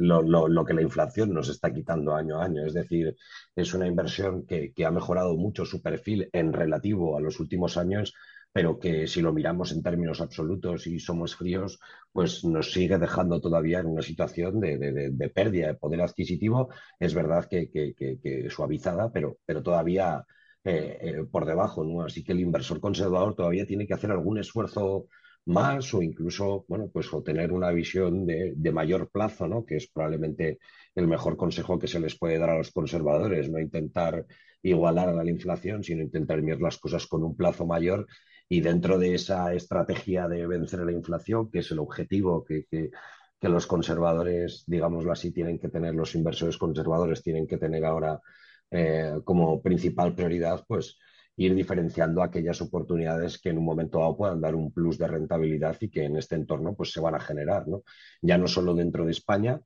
lo, 0.00 0.64
que 0.66 0.74
la 0.74 0.82
inflación 0.82 1.32
nos 1.32 1.48
está 1.48 1.72
quitando 1.72 2.14
año 2.14 2.42
a 2.42 2.44
año. 2.44 2.66
Es 2.66 2.74
decir, 2.74 3.16
es 3.56 3.72
una 3.72 3.86
inversión 3.86 4.44
que, 4.44 4.74
que 4.74 4.84
ha 4.84 4.90
mejorado 4.90 5.34
mucho 5.38 5.64
su 5.64 5.80
perfil 5.80 6.28
en 6.34 6.52
relativo 6.52 7.16
a 7.16 7.20
los 7.22 7.40
últimos 7.40 7.78
años 7.78 8.12
pero 8.52 8.78
que 8.78 9.06
si 9.06 9.20
lo 9.20 9.32
miramos 9.32 9.72
en 9.72 9.82
términos 9.82 10.20
absolutos 10.20 10.86
y 10.86 10.98
somos 10.98 11.36
fríos, 11.36 11.78
pues 12.12 12.44
nos 12.44 12.72
sigue 12.72 12.98
dejando 12.98 13.40
todavía 13.40 13.78
en 13.78 13.86
una 13.86 14.02
situación 14.02 14.58
de, 14.60 15.30
pérdida 15.32 15.68
de 15.68 15.74
poder 15.74 16.02
adquisitivo. 16.02 16.68
Es 16.98 17.14
verdad 17.14 17.48
que, 17.48 18.48
suavizada, 18.50 19.12
pero, 19.12 19.38
pero 19.46 19.62
todavía 19.62 20.24
eh, 20.64 20.98
eh, 21.00 21.24
por 21.30 21.46
debajo, 21.46 21.84
¿no? 21.84 22.02
Así 22.02 22.24
que 22.24 22.32
el 22.32 22.40
inversor 22.40 22.80
conservador 22.80 23.34
todavía 23.34 23.66
tiene 23.66 23.86
que 23.86 23.94
hacer 23.94 24.10
algún 24.10 24.38
esfuerzo 24.38 25.06
más 25.46 25.94
o 25.94 26.02
incluso, 26.02 26.64
bueno, 26.68 26.90
pues 26.92 27.12
o 27.14 27.22
tener 27.22 27.52
una 27.52 27.70
visión 27.70 28.26
de, 28.26 28.52
de, 28.56 28.72
mayor 28.72 29.10
plazo, 29.10 29.48
¿no? 29.48 29.64
Que 29.64 29.76
es 29.76 29.88
probablemente 29.88 30.58
el 30.94 31.06
mejor 31.06 31.36
consejo 31.36 31.78
que 31.78 31.86
se 31.88 32.00
les 32.00 32.18
puede 32.18 32.38
dar 32.38 32.50
a 32.50 32.58
los 32.58 32.72
conservadores, 32.72 33.48
no 33.48 33.58
intentar 33.58 34.26
igualar 34.62 35.08
a 35.08 35.24
la 35.24 35.30
inflación, 35.30 35.82
sino 35.82 36.02
intentar 36.02 36.42
mirar 36.42 36.60
las 36.60 36.78
cosas 36.78 37.06
con 37.06 37.22
un 37.24 37.36
plazo 37.36 37.66
mayor 37.66 38.06
y 38.52 38.60
dentro 38.60 38.98
de 38.98 39.14
esa 39.14 39.54
estrategia 39.54 40.26
de 40.26 40.44
vencer 40.44 40.80
la 40.80 40.90
inflación, 40.90 41.48
que 41.50 41.60
es 41.60 41.70
el 41.70 41.78
objetivo 41.78 42.44
que, 42.44 42.64
que, 42.68 42.90
que 43.38 43.48
los 43.48 43.68
conservadores, 43.68 44.64
digámoslo 44.66 45.12
así, 45.12 45.30
tienen 45.30 45.60
que 45.60 45.68
tener, 45.68 45.94
los 45.94 46.16
inversores 46.16 46.58
conservadores 46.58 47.22
tienen 47.22 47.46
que 47.46 47.58
tener 47.58 47.84
ahora 47.84 48.20
eh, 48.68 49.20
como 49.22 49.62
principal 49.62 50.16
prioridad, 50.16 50.64
pues 50.66 50.98
ir 51.36 51.54
diferenciando 51.54 52.24
aquellas 52.24 52.60
oportunidades 52.60 53.38
que 53.38 53.50
en 53.50 53.58
un 53.58 53.64
momento 53.64 54.00
dado 54.00 54.16
puedan 54.16 54.40
dar 54.40 54.56
un 54.56 54.72
plus 54.72 54.98
de 54.98 55.06
rentabilidad 55.06 55.76
y 55.80 55.88
que 55.88 56.04
en 56.04 56.16
este 56.16 56.34
entorno 56.34 56.74
pues 56.74 56.90
se 56.90 57.00
van 57.00 57.14
a 57.14 57.20
generar, 57.20 57.68
¿no? 57.68 57.84
Ya 58.20 58.36
no 58.36 58.48
solo 58.48 58.74
dentro 58.74 59.04
de 59.04 59.12
España, 59.12 59.60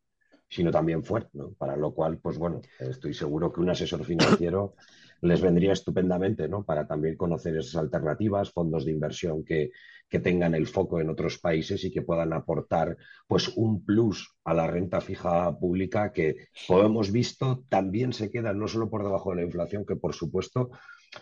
sino 0.54 0.70
también 0.70 1.02
fuera, 1.02 1.28
¿no? 1.32 1.50
Para 1.54 1.76
lo 1.76 1.92
cual, 1.92 2.18
pues 2.18 2.38
bueno, 2.38 2.60
estoy 2.78 3.12
seguro 3.12 3.52
que 3.52 3.60
un 3.60 3.70
asesor 3.70 4.04
financiero 4.04 4.76
les 5.20 5.40
vendría 5.40 5.72
estupendamente, 5.72 6.48
¿no? 6.48 6.62
Para 6.62 6.86
también 6.86 7.16
conocer 7.16 7.56
esas 7.56 7.74
alternativas, 7.74 8.52
fondos 8.52 8.84
de 8.84 8.92
inversión 8.92 9.44
que, 9.44 9.72
que 10.08 10.20
tengan 10.20 10.54
el 10.54 10.68
foco 10.68 11.00
en 11.00 11.10
otros 11.10 11.38
países 11.38 11.82
y 11.82 11.90
que 11.90 12.02
puedan 12.02 12.32
aportar, 12.32 12.96
pues, 13.26 13.48
un 13.56 13.84
plus 13.84 14.36
a 14.44 14.54
la 14.54 14.68
renta 14.68 15.00
fija 15.00 15.58
pública 15.58 16.12
que, 16.12 16.46
como 16.68 16.82
hemos 16.82 17.10
visto, 17.10 17.64
también 17.68 18.12
se 18.12 18.30
queda 18.30 18.52
no 18.52 18.68
solo 18.68 18.88
por 18.88 19.02
debajo 19.02 19.30
de 19.30 19.36
la 19.36 19.42
inflación, 19.42 19.84
que 19.84 19.96
por 19.96 20.14
supuesto 20.14 20.70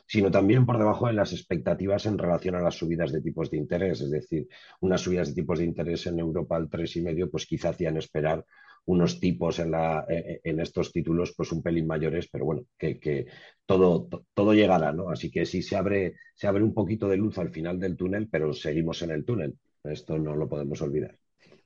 sino 0.07 0.31
también 0.31 0.65
por 0.65 0.79
debajo 0.79 1.07
de 1.07 1.13
las 1.13 1.33
expectativas 1.33 2.07
en 2.07 2.19
relación 2.19 2.55
a 2.55 2.61
las 2.61 2.77
subidas 2.77 3.13
de 3.13 3.21
tipos 3.21 3.51
de 3.51 3.59
interés. 3.59 4.01
Es 4.01 4.11
decir, 4.11 4.49
unas 4.81 5.03
subidas 5.03 5.29
de 5.29 5.35
tipos 5.35 5.59
de 5.59 5.67
interés 5.67 6.07
en 6.07 6.19
Europa 6.19 6.57
al 6.57 6.69
3,5, 6.69 7.31
pues 7.31 7.47
quizá 7.47 7.71
hacían 7.71 7.97
esperar 7.97 8.45
unos 8.87 9.21
tipos 9.21 9.59
en, 9.59 9.71
la, 9.71 10.05
en 10.09 10.61
estos 10.61 10.93
títulos 10.93 11.35
pues 11.37 11.53
un 11.53 11.63
pelín 11.63 11.87
mayores, 11.87 12.29
pero 12.31 12.45
bueno, 12.45 12.63
que, 12.77 12.99
que 12.99 13.27
todo, 13.65 14.09
todo 14.35 14.55
llegará, 14.55 14.93
¿no? 14.93 15.09
Así 15.11 15.31
que 15.31 15.47
sí 15.47 15.63
se 15.63 15.77
abre, 15.77 16.17
se 16.35 16.47
abre 16.49 16.65
un 16.65 16.75
poquito 16.75 17.09
de 17.09 17.17
luz 17.17 17.39
al 17.39 17.51
final 17.51 17.79
del 17.79 17.97
túnel, 17.97 18.29
pero 18.29 18.53
seguimos 18.53 19.01
en 19.03 19.13
el 19.13 19.25
túnel. 19.25 19.55
Esto 19.85 20.19
no 20.19 20.35
lo 20.35 20.49
podemos 20.49 20.81
olvidar. 20.83 21.17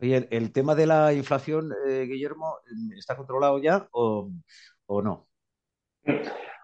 Oye, 0.00 0.28
el 0.30 0.52
tema 0.52 0.74
de 0.74 0.86
la 0.86 1.12
inflación, 1.14 1.72
eh, 1.88 2.06
Guillermo, 2.06 2.58
¿está 2.96 3.16
controlado 3.16 3.58
ya 3.62 3.88
o, 3.92 4.30
o 4.86 5.02
no? 5.02 5.28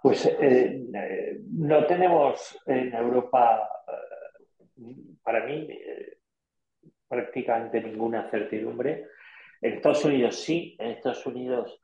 Pues 0.02 0.26
eh, 0.26 0.84
eh, 0.94 1.40
no 1.50 1.86
tenemos 1.86 2.58
en 2.66 2.92
Europa, 2.92 3.68
para 5.22 5.46
mí, 5.46 5.66
eh, 5.70 6.18
prácticamente 7.08 7.82
ninguna 7.82 8.30
certidumbre. 8.30 9.06
En 9.62 9.74
Estados 9.74 10.04
Unidos 10.04 10.36
sí, 10.36 10.76
en 10.78 10.90
Estados 10.90 11.24
Unidos, 11.24 11.80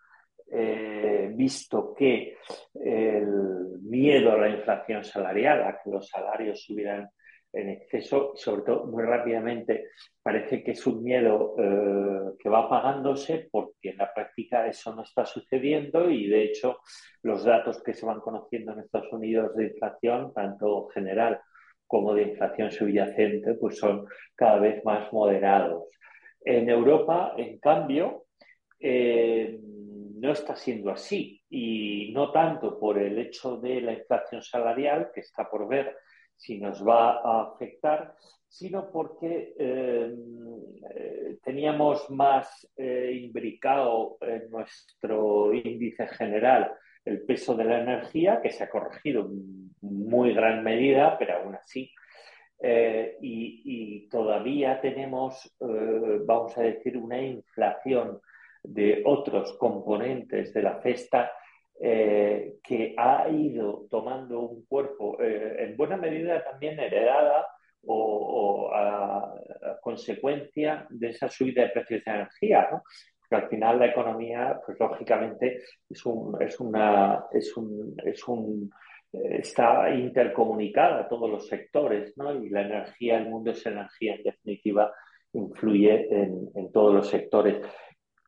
eh, 0.50 1.30
visto 1.32 1.94
que 1.94 2.38
el 2.74 3.80
miedo 3.82 4.32
a 4.32 4.38
la 4.38 4.48
inflación 4.48 5.04
salarial, 5.04 5.62
a 5.62 5.80
que 5.82 5.90
los 5.90 6.08
salarios 6.08 6.64
subieran 6.64 7.08
en 7.52 7.68
exceso, 7.70 8.32
sobre 8.34 8.62
todo 8.62 8.86
muy 8.86 9.04
rápidamente, 9.04 9.90
parece 10.22 10.62
que 10.62 10.72
es 10.72 10.86
un 10.86 11.02
miedo 11.02 11.54
eh, 11.58 12.36
que 12.38 12.48
va 12.48 12.64
apagándose 12.64 13.48
porque 13.50 13.90
en 13.90 13.96
la 13.98 14.12
práctica 14.12 14.66
eso 14.66 14.94
no 14.94 15.02
está 15.02 15.24
sucediendo 15.24 16.10
y 16.10 16.28
de 16.28 16.44
hecho 16.44 16.80
los 17.22 17.44
datos 17.44 17.82
que 17.82 17.94
se 17.94 18.04
van 18.04 18.20
conociendo 18.20 18.72
en 18.72 18.80
Estados 18.80 19.12
Unidos 19.12 19.54
de 19.54 19.68
inflación, 19.68 20.32
tanto 20.34 20.88
general 20.88 21.40
como 21.86 22.12
de 22.12 22.22
inflación 22.24 22.70
subyacente, 22.70 23.54
pues 23.54 23.78
son 23.78 24.06
cada 24.34 24.58
vez 24.58 24.84
más 24.84 25.10
moderados. 25.12 25.84
En 26.50 26.70
Europa, 26.70 27.34
en 27.37 27.58
cambio, 27.58 28.24
eh, 28.80 29.61
no 30.14 30.32
está 30.32 30.56
siendo 30.56 30.90
así 30.90 31.42
y 31.50 32.11
no 32.14 32.32
tanto 32.32 32.80
por 32.80 32.96
el 32.96 33.18
hecho 33.18 33.58
de 33.58 33.82
la 33.82 33.92
inflación 33.92 34.40
salarial, 34.40 35.11
que 35.12 35.20
está 35.20 35.50
por 35.50 35.68
ver 35.68 35.94
si 36.34 36.58
nos 36.58 36.82
va 36.82 37.20
a 37.20 37.52
afectar, 37.52 38.14
sino 38.48 38.90
porque 38.90 39.52
eh, 39.58 40.14
teníamos 41.44 42.08
más 42.08 42.66
eh, 42.78 43.20
imbricado 43.24 44.16
en 44.22 44.48
nuestro 44.48 45.52
índice 45.52 46.06
general 46.06 46.72
el 47.04 47.26
peso 47.26 47.54
de 47.54 47.64
la 47.64 47.82
energía, 47.82 48.40
que 48.42 48.50
se 48.50 48.64
ha 48.64 48.70
corregido 48.70 49.26
en 49.26 49.70
muy 49.82 50.32
gran 50.32 50.64
medida, 50.64 51.18
pero 51.18 51.42
aún 51.42 51.56
así. 51.56 51.92
Eh, 52.60 53.16
y, 53.20 54.08
todavía 54.08 54.80
tenemos, 54.80 55.46
eh, 55.60 56.20
vamos 56.24 56.56
a 56.58 56.62
decir, 56.62 56.96
una 56.96 57.20
inflación 57.20 58.20
de 58.62 59.02
otros 59.04 59.56
componentes 59.58 60.52
de 60.52 60.62
la 60.62 60.80
cesta 60.82 61.30
eh, 61.80 62.54
que 62.62 62.94
ha 62.96 63.28
ido 63.28 63.86
tomando 63.90 64.40
un 64.40 64.64
cuerpo 64.66 65.16
en 65.20 65.76
buena 65.76 65.96
medida 65.96 66.42
también 66.42 66.80
heredada 66.80 67.46
o, 67.86 68.70
a, 68.74 69.34
consecuencia 69.80 70.86
de 70.90 71.10
esa 71.10 71.28
subida 71.28 71.62
de 71.62 71.68
precios 71.68 72.04
de 72.04 72.10
energía, 72.10 72.68
¿no? 72.72 72.82
Al 73.30 73.48
final 73.48 73.78
la 73.78 73.86
economía, 73.86 74.58
pues 74.64 74.80
lógicamente, 74.80 75.62
es 75.88 76.06
un, 76.06 76.40
es 76.40 76.58
una, 76.58 77.26
es 77.30 77.54
un, 77.56 77.94
es 78.02 78.26
un 78.26 78.70
está 79.12 79.90
intercomunicada 79.94 81.00
a 81.00 81.08
todos 81.08 81.30
los 81.30 81.46
sectores, 81.46 82.16
¿no? 82.16 82.34
Y 82.34 82.50
la 82.50 82.62
energía, 82.62 83.18
el 83.18 83.28
mundo 83.28 83.50
es 83.50 83.64
energía, 83.66 84.14
en 84.14 84.22
definitiva, 84.22 84.92
influye 85.32 86.08
en, 86.10 86.50
en 86.54 86.72
todos 86.72 86.94
los 86.94 87.08
sectores. 87.08 87.60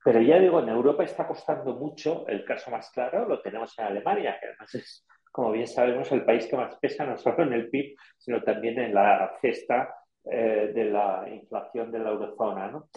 Pero 0.02 0.20
ya 0.20 0.38
digo, 0.38 0.60
en 0.60 0.68
Europa 0.70 1.04
está 1.04 1.26
costando 1.26 1.74
mucho, 1.74 2.26
el 2.26 2.44
caso 2.44 2.70
más 2.70 2.90
claro 2.90 3.28
lo 3.28 3.40
tenemos 3.42 3.78
en 3.78 3.84
Alemania, 3.84 4.38
que 4.40 4.46
además 4.46 4.74
es, 4.74 5.06
como 5.30 5.52
bien 5.52 5.66
sabemos, 5.66 6.10
el 6.12 6.24
país 6.24 6.46
que 6.46 6.56
más 6.56 6.76
pesa 6.78 7.04
no 7.04 7.18
solo 7.18 7.42
en 7.42 7.52
el 7.52 7.68
PIB, 7.68 7.96
sino 8.16 8.42
también 8.42 8.78
en 8.78 8.94
la 8.94 9.36
cesta 9.42 9.94
eh, 10.24 10.72
de 10.74 10.84
la 10.86 11.26
inflación 11.30 11.92
de 11.92 11.98
la 11.98 12.10
eurozona, 12.10 12.70
¿no? 12.70 12.88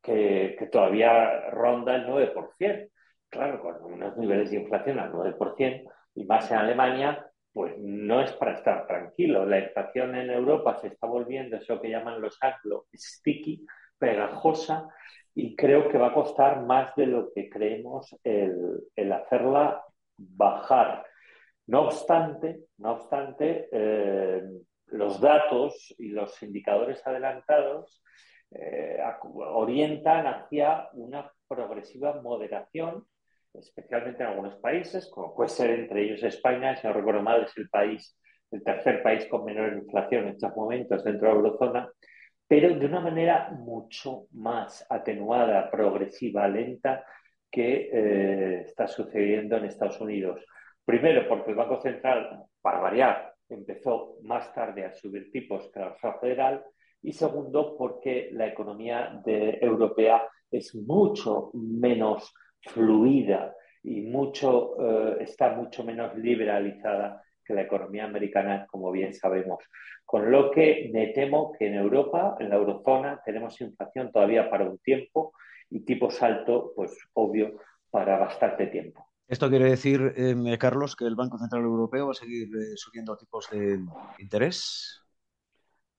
que, 0.00 0.54
que, 0.58 0.66
todavía 0.66 1.50
ronda 1.50 1.96
el 1.96 2.06
9%. 2.06 2.88
Claro, 3.28 3.60
con 3.60 3.92
unos 3.92 4.16
niveles 4.16 4.50
de 4.50 4.58
inflación 4.58 4.98
al 4.98 5.12
9% 5.12 5.90
y 6.14 6.24
más 6.24 6.50
en 6.50 6.58
Alemania, 6.58 7.26
pues 7.52 7.74
no 7.78 8.20
es 8.20 8.32
para 8.32 8.54
estar 8.54 8.86
tranquilo. 8.86 9.44
La 9.44 9.58
inflación 9.60 10.14
en 10.16 10.30
Europa 10.30 10.78
se 10.80 10.88
está 10.88 11.06
volviendo 11.06 11.56
eso 11.56 11.80
que 11.80 11.90
llaman 11.90 12.20
los 12.20 12.38
anglo 12.40 12.86
sticky, 12.94 13.66
pegajosa, 13.98 14.88
y 15.34 15.54
creo 15.56 15.88
que 15.88 15.98
va 15.98 16.08
a 16.08 16.14
costar 16.14 16.62
más 16.64 16.94
de 16.96 17.06
lo 17.06 17.32
que 17.32 17.48
creemos 17.48 18.16
el, 18.24 19.12
hacerla 19.12 19.82
bajar. 20.16 21.04
No 21.66 21.82
obstante, 21.82 22.64
no 22.78 22.92
obstante 22.92 23.68
eh, 23.70 24.42
los 24.86 25.20
datos 25.20 25.94
y 25.98 26.08
los 26.08 26.42
indicadores 26.42 27.06
adelantados 27.06 28.02
eh, 28.50 28.98
orientan 29.34 30.26
hacia 30.26 30.88
una 30.92 31.30
progresiva 31.48 32.20
moderación, 32.20 33.06
especialmente 33.54 34.22
en 34.22 34.30
algunos 34.30 34.56
países, 34.56 35.10
como 35.10 35.34
puede 35.34 35.50
ser 35.50 35.70
entre 35.70 36.02
ellos 36.02 36.22
España, 36.22 36.76
si 36.76 36.86
no 36.86 36.92
recuerdo 36.92 37.22
mal, 37.22 37.44
es 37.44 37.56
el 37.56 37.68
país, 37.68 38.18
el 38.50 38.62
tercer 38.62 39.02
país 39.02 39.26
con 39.26 39.44
menor 39.44 39.72
inflación 39.74 40.24
en 40.24 40.30
estos 40.30 40.54
momentos 40.56 41.04
dentro 41.04 41.28
de 41.28 41.34
la 41.34 41.40
eurozona, 41.40 41.88
pero 42.46 42.74
de 42.74 42.86
una 42.86 43.00
manera 43.00 43.50
mucho 43.50 44.26
más 44.32 44.86
atenuada, 44.90 45.70
progresiva, 45.70 46.48
lenta 46.48 47.04
que 47.50 47.90
eh, 47.92 48.60
está 48.62 48.86
sucediendo 48.86 49.56
en 49.56 49.66
Estados 49.66 50.00
Unidos. 50.00 50.44
Primero, 50.84 51.28
porque 51.28 51.50
el 51.50 51.56
Banco 51.56 51.80
Central, 51.80 52.44
para 52.60 52.80
variar, 52.80 53.34
empezó 53.48 54.16
más 54.22 54.52
tarde 54.54 54.84
a 54.84 54.92
subir 54.92 55.30
tipos 55.30 55.70
que 55.72 55.80
la 55.80 55.90
Reserva 55.90 56.18
Federal. 56.20 56.64
Y 57.02 57.12
segundo, 57.12 57.76
porque 57.76 58.30
la 58.32 58.46
economía 58.46 59.20
de, 59.24 59.58
europea 59.60 60.28
es 60.50 60.74
mucho 60.74 61.50
menos 61.54 62.32
fluida 62.64 63.54
y 63.82 64.02
mucho, 64.02 64.76
eh, 64.78 65.16
está 65.20 65.54
mucho 65.54 65.84
menos 65.84 66.16
liberalizada 66.16 67.22
que 67.44 67.54
la 67.54 67.62
economía 67.62 68.04
americana, 68.04 68.66
como 68.70 68.92
bien 68.92 69.12
sabemos. 69.12 69.64
Con 70.04 70.30
lo 70.30 70.50
que 70.50 70.90
me 70.92 71.08
temo 71.08 71.52
que 71.58 71.66
en 71.66 71.74
Europa, 71.74 72.36
en 72.38 72.50
la 72.50 72.56
eurozona, 72.56 73.20
tenemos 73.24 73.60
inflación 73.60 74.12
todavía 74.12 74.48
para 74.48 74.68
un 74.68 74.78
tiempo 74.78 75.32
y 75.70 75.84
tipo 75.84 76.10
salto, 76.10 76.72
pues 76.76 76.96
obvio, 77.14 77.58
para 77.90 78.18
bastante 78.18 78.66
tiempo. 78.68 79.06
¿Esto 79.26 79.48
quiere 79.48 79.70
decir, 79.70 80.12
eh, 80.16 80.58
Carlos, 80.58 80.94
que 80.94 81.06
el 81.06 81.16
Banco 81.16 81.38
Central 81.38 81.62
Europeo 81.62 82.06
va 82.06 82.12
a 82.12 82.14
seguir 82.14 82.48
eh, 82.54 82.76
subiendo 82.76 83.16
tipos 83.16 83.48
de 83.50 83.80
interés? 84.18 85.02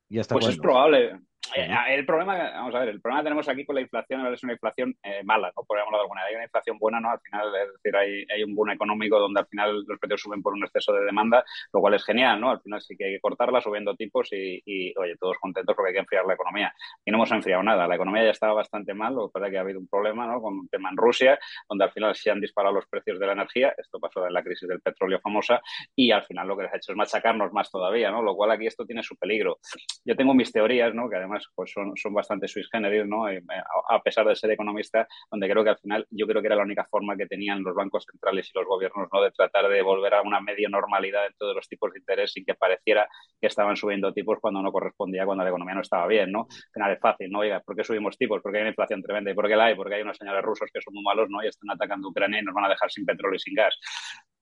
¿Y 0.08 0.19
hasta 0.19 0.36
pues 0.36 0.45
cuándo? 0.45 0.56
es 0.56 0.62
probable. 0.62 1.19
Eh, 1.56 1.67
el 1.89 2.06
problema, 2.06 2.51
vamos 2.51 2.73
a 2.73 2.79
ver, 2.79 2.89
el 2.89 3.01
problema 3.01 3.21
que 3.21 3.25
tenemos 3.25 3.47
aquí 3.47 3.65
con 3.65 3.75
la 3.75 3.82
inflación 3.82 4.25
es 4.34 4.43
una 4.43 4.53
inflación 4.53 4.95
eh, 5.03 5.21
mala, 5.23 5.51
¿no? 5.56 5.63
Podríamos 5.63 5.89
hablar 5.89 5.99
de 5.99 6.03
alguna. 6.03 6.21
Hay 6.23 6.36
una 6.36 6.43
inflación 6.45 6.79
buena, 6.79 6.99
¿no? 6.99 7.12
Al 7.12 7.19
final, 7.19 7.47
es 7.56 7.73
decir, 7.73 7.95
hay, 7.95 8.25
hay, 8.34 8.43
un 8.43 8.56
boom 8.56 8.71
económico 8.71 9.19
donde 9.19 9.41
al 9.41 9.47
final 9.47 9.84
los 9.86 9.99
precios 9.99 10.21
suben 10.21 10.41
por 10.41 10.53
un 10.53 10.63
exceso 10.63 10.93
de 10.93 11.06
demanda, 11.06 11.43
lo 11.71 11.79
cual 11.82 11.93
es 11.93 12.03
genial, 12.03 12.39
¿no? 12.39 12.49
Al 12.49 12.62
final 12.62 12.82
sí 12.82 12.95
que 12.97 13.06
hay 13.06 13.13
que 13.13 13.19
cortarla 13.19 13.62
subiendo 13.62 13.95
tipos 13.95 14.29
y, 14.32 14.62
y 14.65 14.97
oye, 14.97 15.15
todos 15.17 15.38
contentos 15.38 15.75
porque 15.75 15.89
hay 15.89 15.93
que 15.93 15.99
enfriar 15.99 16.25
la 16.25 16.34
economía. 16.34 16.73
Y 17.06 17.12
no 17.12 17.17
hemos 17.17 17.32
enfriado 17.32 17.62
nada. 17.62 17.88
La 17.88 17.95
economía 17.95 18.23
ya 18.23 18.32
estaba 18.32 18.53
bastante 18.53 18.93
mal, 18.93 19.13
lo 19.13 19.27
que 19.27 19.34
pasa 19.34 19.47
es 19.47 19.51
que 19.51 19.58
ha 19.58 19.62
habido 19.62 19.79
un 19.79 19.88
problema, 19.88 20.25
¿no? 20.25 20.41
Con 20.41 20.53
un 20.60 20.69
tema 20.69 20.89
en 20.89 20.97
Rusia, 20.97 21.38
donde 21.69 21.84
al 21.84 21.91
final 21.91 22.15
se 22.15 22.32
han 22.32 22.41
disparado 22.41 22.73
los 22.73 22.88
precios 22.88 23.19
de 23.19 23.27
la 23.27 23.34
energía. 23.34 23.75
Esto 23.77 23.99
pasó 23.99 24.25
en 24.25 24.34
la 24.34 24.43
crisis 24.43 24.67
del 24.67 24.82
petróleo 24.82 25.19
famosa 25.19 25.62
y 25.95 26.12
al 26.12 26.23
final 26.23 26.47
lo 26.47 26.58
que 26.58 26.63
les 26.63 26.73
ha 26.73 26.77
hecho 26.77 26.93
es 26.93 26.97
machacarnos 26.97 27.51
más 27.53 27.69
todavía, 27.69 28.10
¿no? 28.10 28.21
Lo 28.21 28.36
cual 28.36 28.51
aquí 28.51 28.65
esto 28.65 28.86
tiene 28.86 29.03
su 29.03 29.15
peligro. 29.17 29.60
Yo 30.06 30.15
tengo 30.15 30.34
mis 30.34 30.51
teorías, 30.51 30.93
¿no? 30.93 31.10
Que 31.10 31.17
además 31.17 31.33
pues 31.56 31.72
son, 31.72 31.93
son 31.96 32.13
bastante 32.13 32.48
sui 32.48 32.63
generis, 32.72 33.06
¿no? 33.06 33.30
Eh, 33.30 33.41
a 33.89 34.02
pesar 34.02 34.28
de 34.28 34.36
ser 34.36 34.52
economista, 34.52 35.08
donde 35.32 35.50
creo 35.50 35.63
que 35.63 35.69
al 35.72 35.78
final 35.78 36.08
yo 36.10 36.28
creo 36.28 36.41
que 36.41 36.48
era 36.48 36.56
la 36.56 36.63
única 36.63 36.86
forma 36.89 37.15
que 37.15 37.28
tenían 37.28 37.63
los 37.63 37.76
bancos 37.76 38.06
centrales 38.10 38.50
y 38.50 38.58
los 38.58 38.67
gobiernos, 38.67 39.08
¿no? 39.12 39.22
De 39.22 39.32
tratar 39.32 39.69
de 39.69 39.82
volver 39.82 40.13
a 40.13 40.22
una 40.22 40.41
medio 40.41 40.69
normalidad 40.69 41.26
en 41.26 41.34
todos 41.38 41.56
los 41.56 41.67
tipos 41.67 41.91
de 41.93 42.00
interés 42.00 42.32
sin 42.32 42.46
que 42.46 42.56
pareciera 42.56 43.08
que 43.39 43.48
estaban 43.48 43.76
subiendo 43.76 44.13
tipos 44.13 44.39
cuando 44.39 44.62
no 44.62 44.72
correspondía, 44.72 45.26
cuando 45.26 45.43
la 45.43 45.50
economía 45.50 45.76
no 45.76 45.82
estaba 45.82 46.08
bien, 46.08 46.32
¿no? 46.32 46.48
Al 46.50 46.74
final 46.74 46.91
es 46.91 47.00
fácil, 47.00 47.32
¿no? 47.32 47.39
Oiga, 47.39 47.60
¿por 47.62 47.76
qué 47.76 47.84
subimos 47.84 48.17
tipos? 48.17 48.41
Porque 48.41 48.58
hay 48.58 48.62
una 48.63 48.69
inflación 48.69 49.02
tremenda. 49.02 49.32
¿Y 49.32 49.34
por 49.34 49.48
qué 49.48 49.56
la 49.56 49.65
hay? 49.65 49.76
Porque 49.76 49.96
hay 49.96 50.02
unos 50.02 50.17
señores 50.17 50.43
rusos 50.43 50.69
que 50.74 50.82
son 50.82 50.93
muy 50.93 51.04
malos, 51.04 51.30
¿no? 51.30 51.43
Y 51.43 51.48
están 51.48 51.72
atacando 51.72 52.10
Ucrania 52.10 52.39
y 52.39 52.43
nos 52.43 52.54
van 52.54 52.65
a 52.65 52.69
dejar 52.69 52.91
sin 52.91 53.06
petróleo 53.06 53.36
y 53.36 53.39
sin 53.39 53.56
gas. 53.56 53.78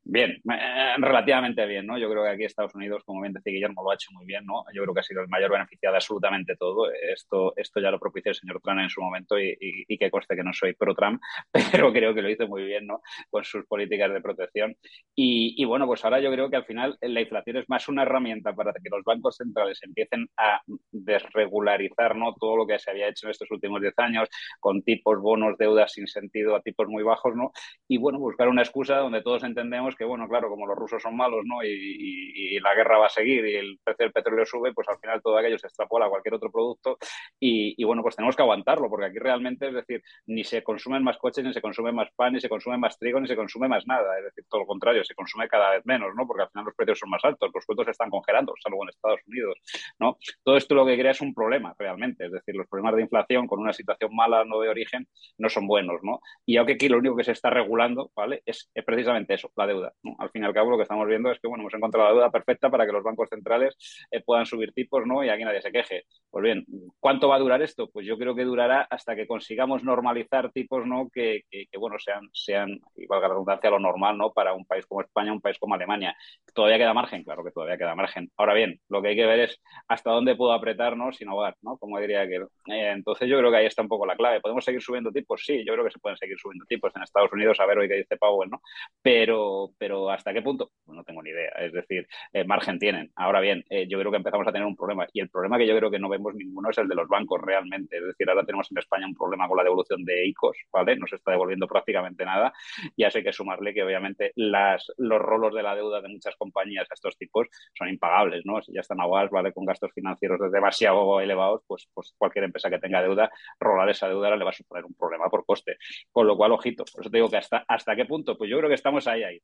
Bien, 0.03 0.31
eh, 0.31 0.95
relativamente 0.97 1.63
bien, 1.67 1.85
¿no? 1.85 1.95
Yo 1.97 2.09
creo 2.09 2.23
que 2.23 2.29
aquí 2.29 2.43
Estados 2.43 2.73
Unidos, 2.73 3.03
como 3.05 3.21
bien 3.21 3.33
decía 3.33 3.53
Guillermo, 3.53 3.83
lo 3.83 3.91
ha 3.91 3.93
hecho 3.93 4.09
muy 4.11 4.25
bien, 4.25 4.43
¿no? 4.45 4.63
Yo 4.73 4.81
creo 4.81 4.95
que 4.95 4.99
ha 5.01 5.03
sido 5.03 5.21
el 5.21 5.29
mayor 5.29 5.51
beneficiado 5.51 5.93
de 5.93 5.97
absolutamente 5.97 6.55
todo. 6.55 6.91
Esto, 6.91 7.53
esto 7.55 7.79
ya 7.79 7.91
lo 7.91 7.99
propició 7.99 8.31
el 8.31 8.35
señor 8.35 8.59
Trump 8.63 8.79
en 8.79 8.89
su 8.89 8.99
momento 8.99 9.39
y, 9.39 9.55
y, 9.59 9.97
que 9.99 10.09
conste 10.09 10.35
que 10.35 10.43
no 10.43 10.53
soy 10.53 10.73
pro-Trump, 10.73 11.21
pero 11.71 11.93
creo 11.93 12.15
que 12.15 12.23
lo 12.23 12.29
hizo 12.31 12.47
muy 12.47 12.63
bien, 12.63 12.87
¿no? 12.87 13.01
Con 13.29 13.43
sus 13.43 13.63
políticas 13.67 14.11
de 14.11 14.21
protección. 14.21 14.75
Y, 15.15 15.53
y, 15.61 15.65
bueno, 15.65 15.85
pues 15.85 16.03
ahora 16.03 16.19
yo 16.19 16.31
creo 16.31 16.49
que 16.49 16.55
al 16.55 16.65
final 16.65 16.97
la 16.99 17.21
inflación 17.21 17.57
es 17.57 17.69
más 17.69 17.87
una 17.87 18.01
herramienta 18.01 18.53
para 18.53 18.73
que 18.73 18.89
los 18.89 19.03
bancos 19.03 19.37
centrales 19.37 19.79
empiecen 19.83 20.27
a 20.35 20.61
desregularizar, 20.91 22.15
¿no? 22.15 22.33
Todo 22.39 22.57
lo 22.57 22.65
que 22.65 22.79
se 22.79 22.89
había 22.89 23.07
hecho 23.07 23.27
en 23.27 23.31
estos 23.31 23.51
últimos 23.51 23.79
10 23.81 23.93
años 23.97 24.29
con 24.59 24.81
tipos, 24.81 25.21
bonos, 25.21 25.57
deudas 25.59 25.91
sin 25.91 26.07
sentido 26.07 26.55
a 26.55 26.61
tipos 26.61 26.87
muy 26.87 27.03
bajos, 27.03 27.35
¿no? 27.35 27.51
Y 27.87 27.99
bueno, 27.99 28.17
buscar 28.17 28.49
una 28.49 28.63
excusa 28.63 28.97
donde 28.97 29.21
todos 29.21 29.43
entendemos 29.43 29.90
que, 29.95 30.05
bueno, 30.05 30.27
claro, 30.27 30.49
como 30.49 30.65
los 30.67 30.77
rusos 30.77 31.01
son 31.01 31.15
malos, 31.15 31.41
¿no? 31.45 31.63
Y, 31.63 32.59
la 32.61 32.75
guerra 32.75 32.99
va 32.99 33.07
a 33.07 33.09
seguir 33.09 33.45
y 33.45 33.55
el 33.55 33.79
precio 33.83 34.05
del 34.05 34.11
petróleo 34.11 34.45
sube, 34.45 34.73
pues 34.73 34.87
al 34.87 34.99
final 34.99 35.21
todo 35.21 35.37
aquello 35.37 35.57
se 35.57 35.67
extrapola 35.67 36.05
a 36.05 36.09
cualquier 36.09 36.35
otro 36.35 36.51
producto 36.51 36.97
y, 37.39 37.83
bueno, 37.83 38.03
pues 38.03 38.15
tenemos 38.15 38.35
que 38.35 38.43
aguantarlo, 38.43 38.89
porque 38.89 39.05
aquí 39.07 39.17
realmente, 39.17 39.67
es 39.67 39.73
decir, 39.73 40.03
ni 40.27 40.43
se 40.43 40.63
consumen 40.63 41.03
más 41.03 41.17
coches, 41.17 41.43
ni 41.43 41.53
se 41.53 41.61
consume 41.61 41.91
más 41.91 42.09
pan, 42.15 42.33
ni 42.33 42.39
se 42.39 42.49
consume 42.49 42.77
más 42.77 42.99
trigo, 42.99 43.19
ni 43.19 43.27
se 43.27 43.35
consume 43.35 43.67
más 43.67 43.87
nada. 43.87 44.17
Es 44.19 44.25
decir, 44.25 44.45
todo 44.49 44.61
lo 44.61 44.67
contrario, 44.67 45.03
se 45.03 45.15
consume 45.15 45.47
cada 45.47 45.71
vez 45.71 45.85
menos, 45.85 46.13
¿no? 46.15 46.27
Porque 46.27 46.43
al 46.43 46.49
final 46.49 46.65
los 46.65 46.75
precios 46.75 46.99
son 46.99 47.09
más 47.09 47.23
altos, 47.23 47.49
los 47.53 47.63
sueldos 47.63 47.85
se 47.85 47.91
están 47.91 48.09
congelando, 48.09 48.53
salvo 48.61 48.83
en 48.83 48.89
Estados 48.89 49.21
Unidos, 49.27 49.57
¿no? 49.99 50.17
Todo 50.43 50.57
esto 50.57 50.75
lo 50.75 50.85
que 50.85 50.97
crea 50.97 51.11
es 51.11 51.21
un 51.21 51.33
problema 51.33 51.73
realmente, 51.77 52.25
es 52.25 52.31
decir, 52.31 52.55
los 52.55 52.67
problemas 52.67 52.95
de 52.95 53.01
inflación 53.01 53.47
con 53.47 53.59
una 53.59 53.73
situación 53.73 54.15
mala 54.15 54.43
no 54.45 54.59
de 54.59 54.69
origen 54.69 55.07
no 55.37 55.49
son 55.49 55.67
buenos, 55.67 56.01
¿no? 56.03 56.19
Y 56.45 56.57
aunque 56.57 56.73
aquí 56.73 56.89
lo 56.89 56.97
único 56.97 57.15
que 57.15 57.23
se 57.23 57.31
está 57.31 57.49
regulando, 57.49 58.11
¿vale? 58.15 58.41
Es, 58.45 58.69
es 58.73 58.85
precisamente 58.85 59.33
eso, 59.33 59.51
la 59.55 59.67
deuda 59.67 59.80
al 59.83 60.29
fin 60.29 60.43
y 60.43 60.45
al 60.45 60.53
cabo, 60.53 60.71
lo 60.71 60.77
que 60.77 60.83
estamos 60.83 61.07
viendo 61.07 61.31
es 61.31 61.39
que 61.39 61.47
bueno, 61.47 61.63
hemos 61.63 61.73
encontrado 61.73 62.07
la 62.07 62.13
deuda 62.13 62.31
perfecta 62.31 62.69
para 62.69 62.85
que 62.85 62.91
los 62.91 63.03
bancos 63.03 63.29
centrales 63.29 63.75
eh, 64.11 64.21
puedan 64.23 64.45
subir 64.45 64.73
tipos 64.73 65.05
¿no? 65.05 65.23
y 65.23 65.29
aquí 65.29 65.43
nadie 65.43 65.61
se 65.61 65.71
queje. 65.71 66.03
Pues 66.29 66.43
bien, 66.43 66.65
¿cuánto 66.99 67.27
va 67.27 67.35
a 67.35 67.39
durar 67.39 67.61
esto? 67.61 67.89
Pues 67.89 68.05
yo 68.05 68.17
creo 68.17 68.35
que 68.35 68.43
durará 68.43 68.87
hasta 68.89 69.15
que 69.15 69.27
consigamos 69.27 69.83
normalizar 69.83 70.51
tipos 70.51 70.85
¿no? 70.85 71.09
que, 71.13 71.43
bueno, 71.77 71.97
sean, 71.99 72.29
sean, 72.33 72.79
igual 72.95 73.19
que 73.19 73.27
la 73.27 73.33
redundancia, 73.33 73.69
lo 73.69 73.79
normal 73.79 74.17
¿no? 74.17 74.31
para 74.31 74.53
un 74.53 74.65
país 74.65 74.85
como 74.85 75.01
España, 75.01 75.33
un 75.33 75.41
país 75.41 75.57
como 75.59 75.75
Alemania. 75.75 76.15
¿Todavía 76.53 76.77
queda 76.77 76.93
margen? 76.93 77.23
Claro 77.23 77.43
que 77.43 77.51
todavía 77.51 77.77
queda 77.77 77.95
margen. 77.95 78.31
Ahora 78.37 78.53
bien, 78.53 78.79
lo 78.89 79.01
que 79.01 79.09
hay 79.09 79.15
que 79.15 79.25
ver 79.25 79.39
es 79.41 79.61
hasta 79.87 80.11
dónde 80.11 80.35
puedo 80.35 80.53
apretar 80.53 80.97
¿no? 80.97 81.11
sin 81.11 81.29
ahogar, 81.29 81.55
¿no? 81.61 81.77
como 81.77 81.99
diría 81.99 82.27
que. 82.27 82.35
Eh, 82.35 82.91
entonces 82.91 83.27
yo 83.27 83.37
creo 83.37 83.51
que 83.51 83.57
ahí 83.57 83.65
está 83.65 83.81
un 83.81 83.87
poco 83.87 84.05
la 84.05 84.15
clave. 84.15 84.41
¿Podemos 84.41 84.63
seguir 84.63 84.81
subiendo 84.81 85.11
tipos? 85.11 85.43
Sí, 85.45 85.63
yo 85.65 85.73
creo 85.73 85.85
que 85.85 85.91
se 85.91 85.99
pueden 85.99 86.17
seguir 86.17 86.37
subiendo 86.37 86.65
tipos 86.65 86.95
en 86.95 87.03
Estados 87.03 87.31
Unidos, 87.33 87.59
a 87.59 87.65
ver 87.65 87.77
hoy 87.77 87.87
qué 87.87 87.95
dice 87.95 88.17
Powell, 88.17 88.49
¿no? 88.49 88.61
Pero, 89.01 89.70
pero 89.77 90.09
¿hasta 90.09 90.33
qué 90.33 90.41
punto? 90.41 90.71
Pues 90.85 90.95
no 90.95 91.03
tengo 91.03 91.21
ni 91.21 91.29
idea. 91.31 91.49
Es 91.59 91.73
decir, 91.73 92.07
eh, 92.33 92.43
margen 92.43 92.79
tienen. 92.79 93.11
Ahora 93.15 93.39
bien, 93.39 93.63
eh, 93.69 93.87
yo 93.87 93.99
creo 93.99 94.11
que 94.11 94.17
empezamos 94.17 94.47
a 94.47 94.51
tener 94.51 94.67
un 94.67 94.75
problema. 94.75 95.07
Y 95.13 95.21
el 95.21 95.29
problema 95.29 95.57
que 95.57 95.67
yo 95.67 95.77
creo 95.77 95.91
que 95.91 95.99
no 95.99 96.09
vemos 96.09 96.33
ninguno 96.35 96.69
es 96.69 96.77
el 96.77 96.87
de 96.87 96.95
los 96.95 97.07
bancos 97.07 97.41
realmente. 97.41 97.97
Es 97.97 98.05
decir, 98.05 98.29
ahora 98.29 98.45
tenemos 98.45 98.71
en 98.71 98.77
España 98.77 99.05
un 99.07 99.15
problema 99.15 99.47
con 99.47 99.57
la 99.57 99.63
devolución 99.63 100.03
de 100.03 100.25
ICOs, 100.27 100.57
¿vale? 100.71 100.95
No 100.95 101.07
se 101.07 101.15
está 101.15 101.31
devolviendo 101.31 101.67
prácticamente 101.67 102.25
nada. 102.25 102.53
Y 102.95 103.03
así 103.03 103.23
que 103.23 103.33
sumarle 103.33 103.73
que 103.73 103.83
obviamente 103.83 104.31
las, 104.35 104.91
los 104.97 105.19
rolos 105.19 105.53
de 105.53 105.63
la 105.63 105.75
deuda 105.75 106.01
de 106.01 106.09
muchas 106.09 106.35
compañías 106.35 106.87
a 106.89 106.93
estos 106.93 107.17
tipos 107.17 107.47
son 107.77 107.89
impagables, 107.89 108.45
¿no? 108.45 108.61
Si 108.61 108.73
ya 108.73 108.81
están 108.81 109.01
aguas, 109.01 109.29
¿vale? 109.29 109.53
Con 109.53 109.65
gastos 109.65 109.91
financieros 109.93 110.39
demasiado 110.51 111.19
elevados, 111.21 111.61
pues, 111.67 111.89
pues 111.93 112.13
cualquier 112.17 112.45
empresa 112.45 112.69
que 112.69 112.79
tenga 112.79 113.01
deuda, 113.01 113.31
rolar 113.59 113.89
esa 113.89 114.07
deuda 114.07 114.35
le 114.35 114.43
va 114.43 114.51
a 114.51 114.53
suponer 114.53 114.85
un 114.85 114.93
problema 114.93 115.29
por 115.29 115.45
coste. 115.45 115.77
Con 116.11 116.27
lo 116.27 116.37
cual, 116.37 116.51
ojito. 116.51 116.83
Por 116.91 117.01
eso 117.01 117.09
te 117.09 117.17
digo 117.17 117.29
que 117.29 117.37
hasta, 117.37 117.63
hasta 117.67 117.95
qué 117.95 118.05
punto, 118.05 118.37
pues 118.37 118.49
yo 118.49 118.57
creo 118.57 118.69
que 118.69 118.75
estamos 118.75 119.07
ahí, 119.07 119.23
ahí. 119.23 119.41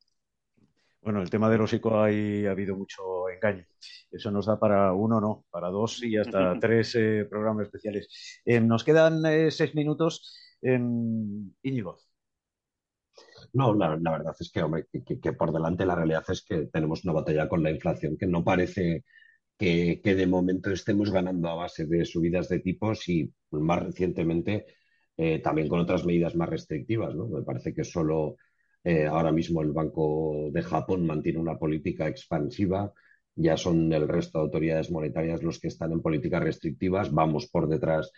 Bueno, 1.01 1.21
el 1.21 1.29
tema 1.29 1.49
de 1.49 1.57
los 1.57 1.71
ICO 1.73 2.01
ahí 2.01 2.45
ha 2.45 2.51
habido 2.51 2.75
mucho 2.75 3.29
engaño. 3.29 3.65
Eso 4.12 4.31
nos 4.31 4.45
da 4.45 4.60
para 4.60 4.93
uno, 4.93 5.21
no, 5.21 5.45
para 5.49 5.69
dos 5.69 6.03
y 6.03 6.17
hasta 6.17 6.60
tres 6.60 6.95
eh, 6.95 7.25
programas 7.29 7.67
especiales. 7.67 8.41
Eh, 8.45 8.60
nos 8.60 8.83
quedan 8.83 9.25
eh, 9.25 9.51
seis 9.51 9.73
minutos. 9.75 10.36
Íñigo. 10.62 11.97
No, 13.53 13.73
la, 13.73 13.89
verdad 13.95 14.36
es 14.39 14.51
que, 14.51 14.62
hombre, 14.62 14.86
que, 14.91 15.33
por 15.33 15.53
delante 15.53 15.86
la 15.86 15.95
realidad 15.95 16.23
es 16.27 16.43
que 16.43 16.67
tenemos 16.67 17.03
una 17.05 17.13
batalla 17.13 17.47
con 17.47 17.63
la 17.63 17.71
inflación 17.71 18.17
que 18.17 18.27
no 18.27 18.43
parece 18.43 19.05
que, 19.57 20.01
que 20.03 20.15
de 20.15 20.27
momento 20.27 20.71
estemos 20.71 21.12
ganando 21.12 21.49
a 21.49 21.55
base 21.55 21.86
de 21.86 22.05
subidas 22.05 22.49
de 22.49 22.60
tipos 22.60 23.07
y 23.07 23.31
más 23.51 23.83
recientemente 23.83 24.65
también 25.43 25.67
con 25.67 25.79
otras 25.79 26.05
medidas 26.05 26.36
más 26.36 26.49
restrictivas. 26.49 27.15
¿no? 27.15 27.27
Me 27.27 27.43
parece 27.43 27.73
que 27.73 27.83
solo 27.83 28.38
eh, 28.88 29.06
ahora 29.06 29.34
mismo 29.34 29.62
el 29.62 29.73
Banco 29.73 30.47
de 30.50 30.63
Japón 30.63 31.06
mantiene 31.06 31.39
una 31.39 31.60
política 31.60 32.08
expansiva, 32.08 32.93
ya 33.36 33.58
son 33.58 33.91
el 33.91 34.08
resto 34.08 34.38
de 34.38 34.45
autoridades 34.45 34.89
monetarias 34.91 35.43
los 35.43 35.60
que 35.60 35.67
están 35.67 35.91
en 35.91 36.02
políticas 36.02 36.41
restrictivas, 36.41 37.12
vamos 37.12 37.47
por 37.47 37.67
detrás 37.67 38.13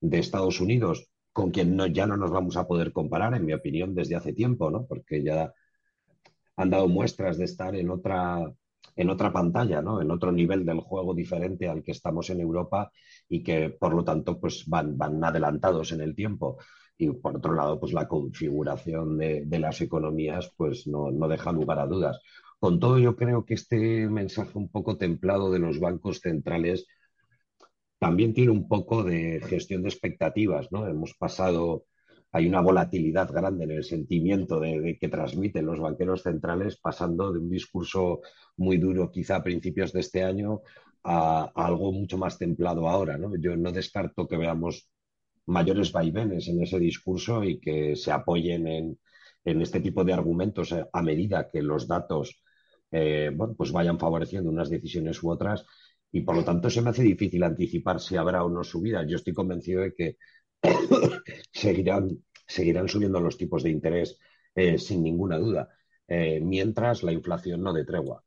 de 0.00 0.18
Estados 0.18 0.62
Unidos, 0.62 1.10
con 1.30 1.50
quien 1.50 1.76
ya 1.92 2.06
no 2.06 2.16
nos 2.16 2.30
vamos 2.30 2.56
a 2.56 2.66
poder 2.66 2.90
comparar, 2.90 3.34
en 3.34 3.44
mi 3.44 3.52
opinión, 3.52 3.94
desde 3.94 4.16
hace 4.16 4.32
tiempo, 4.32 4.70
¿no? 4.70 4.86
porque 4.86 5.22
ya 5.22 5.52
han 6.56 6.70
dado 6.70 6.88
muestras 6.88 7.36
de 7.36 7.44
estar 7.44 7.76
en 7.76 7.90
otra, 7.90 8.50
en 8.96 9.10
otra 9.10 9.30
pantalla, 9.30 9.82
¿no? 9.82 10.00
en 10.00 10.10
otro 10.10 10.32
nivel 10.32 10.64
del 10.64 10.80
juego 10.80 11.12
diferente 11.12 11.68
al 11.68 11.82
que 11.82 11.92
estamos 11.92 12.30
en 12.30 12.40
Europa 12.40 12.90
y 13.28 13.42
que, 13.42 13.68
por 13.68 13.92
lo 13.92 14.02
tanto, 14.02 14.40
pues 14.40 14.64
van, 14.66 14.96
van 14.96 15.22
adelantados 15.22 15.92
en 15.92 16.00
el 16.00 16.14
tiempo 16.14 16.56
y 16.96 17.10
por 17.10 17.36
otro 17.36 17.54
lado, 17.54 17.80
pues 17.80 17.92
la 17.92 18.06
configuración 18.08 19.18
de, 19.18 19.58
las 19.58 19.80
economías 19.80 20.52
pues 20.56 20.86
no, 20.86 21.10
deja 21.28 21.52
lugar 21.52 21.78
a 21.78 21.86
dudas. 21.86 22.20
Con 22.58 22.78
todo, 22.80 22.98
yo 22.98 23.16
creo 23.16 23.44
que 23.44 23.54
este 23.54 24.08
mensaje 24.08 24.52
un 24.58 24.68
poco 24.68 24.96
templado 24.96 25.50
de 25.50 25.58
los 25.58 25.80
bancos 25.80 26.20
centrales 26.20 26.86
también 27.98 28.34
tiene 28.34 28.52
un 28.52 28.68
poco 28.68 29.02
de 29.02 29.40
gestión 29.40 29.82
de 29.82 29.88
expectativas, 29.88 30.70
¿no? 30.70 30.86
Hemos 30.86 31.14
pasado, 31.14 31.86
hay 32.32 32.46
una 32.46 32.60
volatilidad 32.60 33.32
grande 33.32 33.64
en 33.64 33.70
el 33.72 33.84
sentimiento 33.84 34.60
de, 34.60 34.98
que 35.00 35.08
transmiten 35.08 35.66
los 35.66 35.80
banqueros 35.80 36.22
centrales, 36.22 36.78
pasando 36.78 37.32
de 37.32 37.38
un 37.40 37.50
discurso 37.50 38.20
muy 38.56 38.78
duro 38.78 39.10
quizá 39.10 39.36
a 39.36 39.42
principios 39.42 39.92
de 39.92 40.00
este 40.00 40.22
año 40.22 40.60
a, 41.02 41.50
a 41.54 41.66
algo 41.66 41.92
mucho 41.92 42.18
más 42.18 42.38
templado 42.38 42.88
ahora, 42.88 43.18
¿no? 43.18 43.36
Yo 43.36 43.56
no 43.56 43.72
descarto 43.72 44.28
que 44.28 44.36
veamos 44.36 44.88
mayores 45.46 45.92
vaivenes 45.92 46.48
en 46.48 46.62
ese 46.62 46.78
discurso 46.78 47.44
y 47.44 47.60
que 47.60 47.96
se 47.96 48.10
apoyen 48.12 48.66
en, 48.66 48.98
este 49.44 49.80
tipo 49.80 50.04
de 50.04 50.14
argumentos 50.14 50.72
eh, 50.72 50.86
a 50.92 51.02
medida 51.02 51.50
que 51.50 51.62
los 51.62 51.86
datos 51.86 52.42
eh, 52.90 53.30
pues 53.56 53.72
vayan 53.72 53.98
favoreciendo 53.98 54.50
unas 54.50 54.70
decisiones 54.70 55.22
u 55.22 55.30
otras. 55.30 55.66
Y 56.10 56.22
por 56.22 56.36
lo 56.36 56.44
tanto 56.44 56.70
se 56.70 56.80
me 56.80 56.90
hace 56.90 57.02
difícil 57.02 57.42
anticipar 57.42 58.00
si 58.00 58.16
habrá 58.16 58.44
o 58.44 58.48
no 58.48 58.64
subidas. 58.64 59.06
Yo 59.08 59.16
estoy 59.16 59.34
convencido 59.34 59.82
de 59.82 59.94
que 59.94 60.16
seguirán, 61.52 62.24
seguirán 62.46 62.88
subiendo 62.88 63.20
los 63.20 63.36
tipos 63.36 63.62
de 63.62 63.70
interés 63.70 64.18
eh, 64.54 64.78
sin 64.78 65.02
ninguna 65.02 65.38
duda, 65.38 65.68
mientras 66.42 67.02
la 67.02 67.12
inflación 67.12 67.62
no 67.62 67.72
de 67.72 67.84
tregua. 67.84 68.22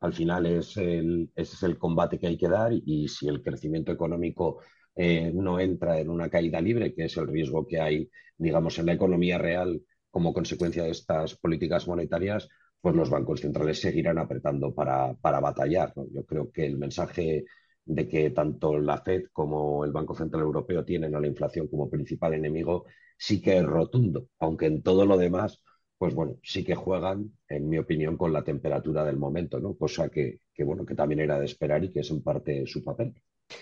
Al 0.00 0.12
final 0.12 0.46
es 0.46 0.76
ese 0.76 1.28
es 1.34 1.62
el 1.62 1.78
combate 1.78 2.18
que 2.18 2.26
hay 2.26 2.36
que 2.36 2.48
dar 2.48 2.72
y 2.72 3.08
si 3.08 3.26
el 3.28 3.42
crecimiento 3.42 3.90
económico 3.90 4.58
eh, 4.94 5.30
no 5.34 5.58
entra 5.60 5.98
en 6.00 6.10
una 6.10 6.28
caída 6.28 6.60
libre, 6.60 6.94
que 6.94 7.04
es 7.04 7.16
el 7.16 7.28
riesgo 7.28 7.66
que 7.66 7.80
hay, 7.80 8.10
digamos, 8.36 8.78
en 8.78 8.86
la 8.86 8.92
economía 8.94 9.38
real 9.38 9.82
como 10.10 10.34
consecuencia 10.34 10.84
de 10.84 10.90
estas 10.90 11.36
políticas 11.36 11.88
monetarias, 11.88 12.48
pues 12.80 12.94
los 12.94 13.10
bancos 13.10 13.40
centrales 13.40 13.80
seguirán 13.80 14.18
apretando 14.18 14.74
para, 14.74 15.14
batallar. 15.22 15.92
Yo 16.12 16.24
creo 16.26 16.50
que 16.50 16.66
el 16.66 16.76
mensaje 16.78 17.44
de 17.84 18.08
que 18.08 18.30
tanto 18.30 18.78
la 18.78 18.98
Fed 18.98 19.24
como 19.32 19.84
el 19.84 19.92
Banco 19.92 20.14
Central 20.14 20.42
Europeo 20.42 20.84
tienen 20.84 21.14
a 21.14 21.20
la 21.20 21.26
inflación 21.28 21.68
como 21.68 21.88
principal 21.88 22.34
enemigo, 22.34 22.86
sí 23.16 23.40
que 23.40 23.58
es 23.58 23.64
rotundo, 23.64 24.28
aunque 24.38 24.66
en 24.66 24.82
todo 24.82 25.06
lo 25.06 25.16
demás, 25.16 25.62
pues 25.96 26.14
bueno, 26.14 26.38
sí 26.42 26.64
que 26.64 26.74
juegan, 26.74 27.32
en 27.48 27.68
mi 27.68 27.78
opinión, 27.78 28.16
con 28.16 28.32
la 28.32 28.42
temperatura 28.42 29.04
del 29.04 29.16
momento, 29.16 29.60
¿no? 29.60 29.74
Cosa 29.76 30.08
que, 30.08 30.40
que 30.52 30.64
bueno, 30.64 30.84
que 30.84 30.94
también 30.96 31.20
era 31.20 31.38
de 31.38 31.46
esperar 31.46 31.84
y 31.84 31.90
que 31.92 32.00
es 32.00 32.10
en 32.10 32.22
parte 32.22 32.66
su 32.66 32.82
papel. 32.82 33.14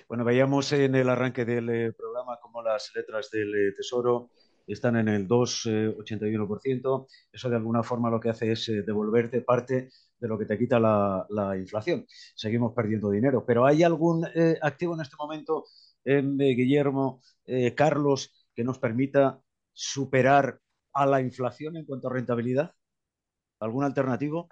Bueno, 0.08 0.24
veíamos 0.24 0.72
en 0.72 0.94
el 0.94 1.08
arranque 1.08 1.44
del 1.44 1.68
eh, 1.70 1.92
programa 1.92 2.38
cómo 2.40 2.62
las 2.62 2.92
letras 2.94 3.30
del 3.30 3.54
eh, 3.54 3.72
Tesoro 3.76 4.30
están 4.72 4.96
en 4.96 5.08
el 5.08 5.28
2,81%. 5.28 7.06
Eso 7.32 7.50
de 7.50 7.56
alguna 7.56 7.82
forma 7.82 8.10
lo 8.10 8.20
que 8.20 8.30
hace 8.30 8.52
es 8.52 8.68
eh, 8.68 8.82
devolverte 8.82 9.42
parte 9.42 9.90
de 10.18 10.28
lo 10.28 10.38
que 10.38 10.44
te 10.46 10.58
quita 10.58 10.78
la, 10.78 11.26
la 11.30 11.56
inflación. 11.56 12.06
Seguimos 12.34 12.72
perdiendo 12.74 13.10
dinero. 13.10 13.44
Pero 13.46 13.66
¿hay 13.66 13.82
algún 13.82 14.26
eh, 14.34 14.58
activo 14.60 14.94
en 14.94 15.00
este 15.00 15.16
momento, 15.18 15.64
eh, 16.04 16.22
Guillermo, 16.22 17.22
Carlos, 17.74 18.48
que 18.54 18.62
nos 18.62 18.78
permita 18.78 19.40
superar 19.72 20.60
a 20.92 21.06
la 21.06 21.20
inflación 21.20 21.76
en 21.76 21.84
cuanto 21.84 22.08
a 22.08 22.12
rentabilidad? 22.12 22.74
¿Algún 23.58 23.84
alternativo? 23.84 24.48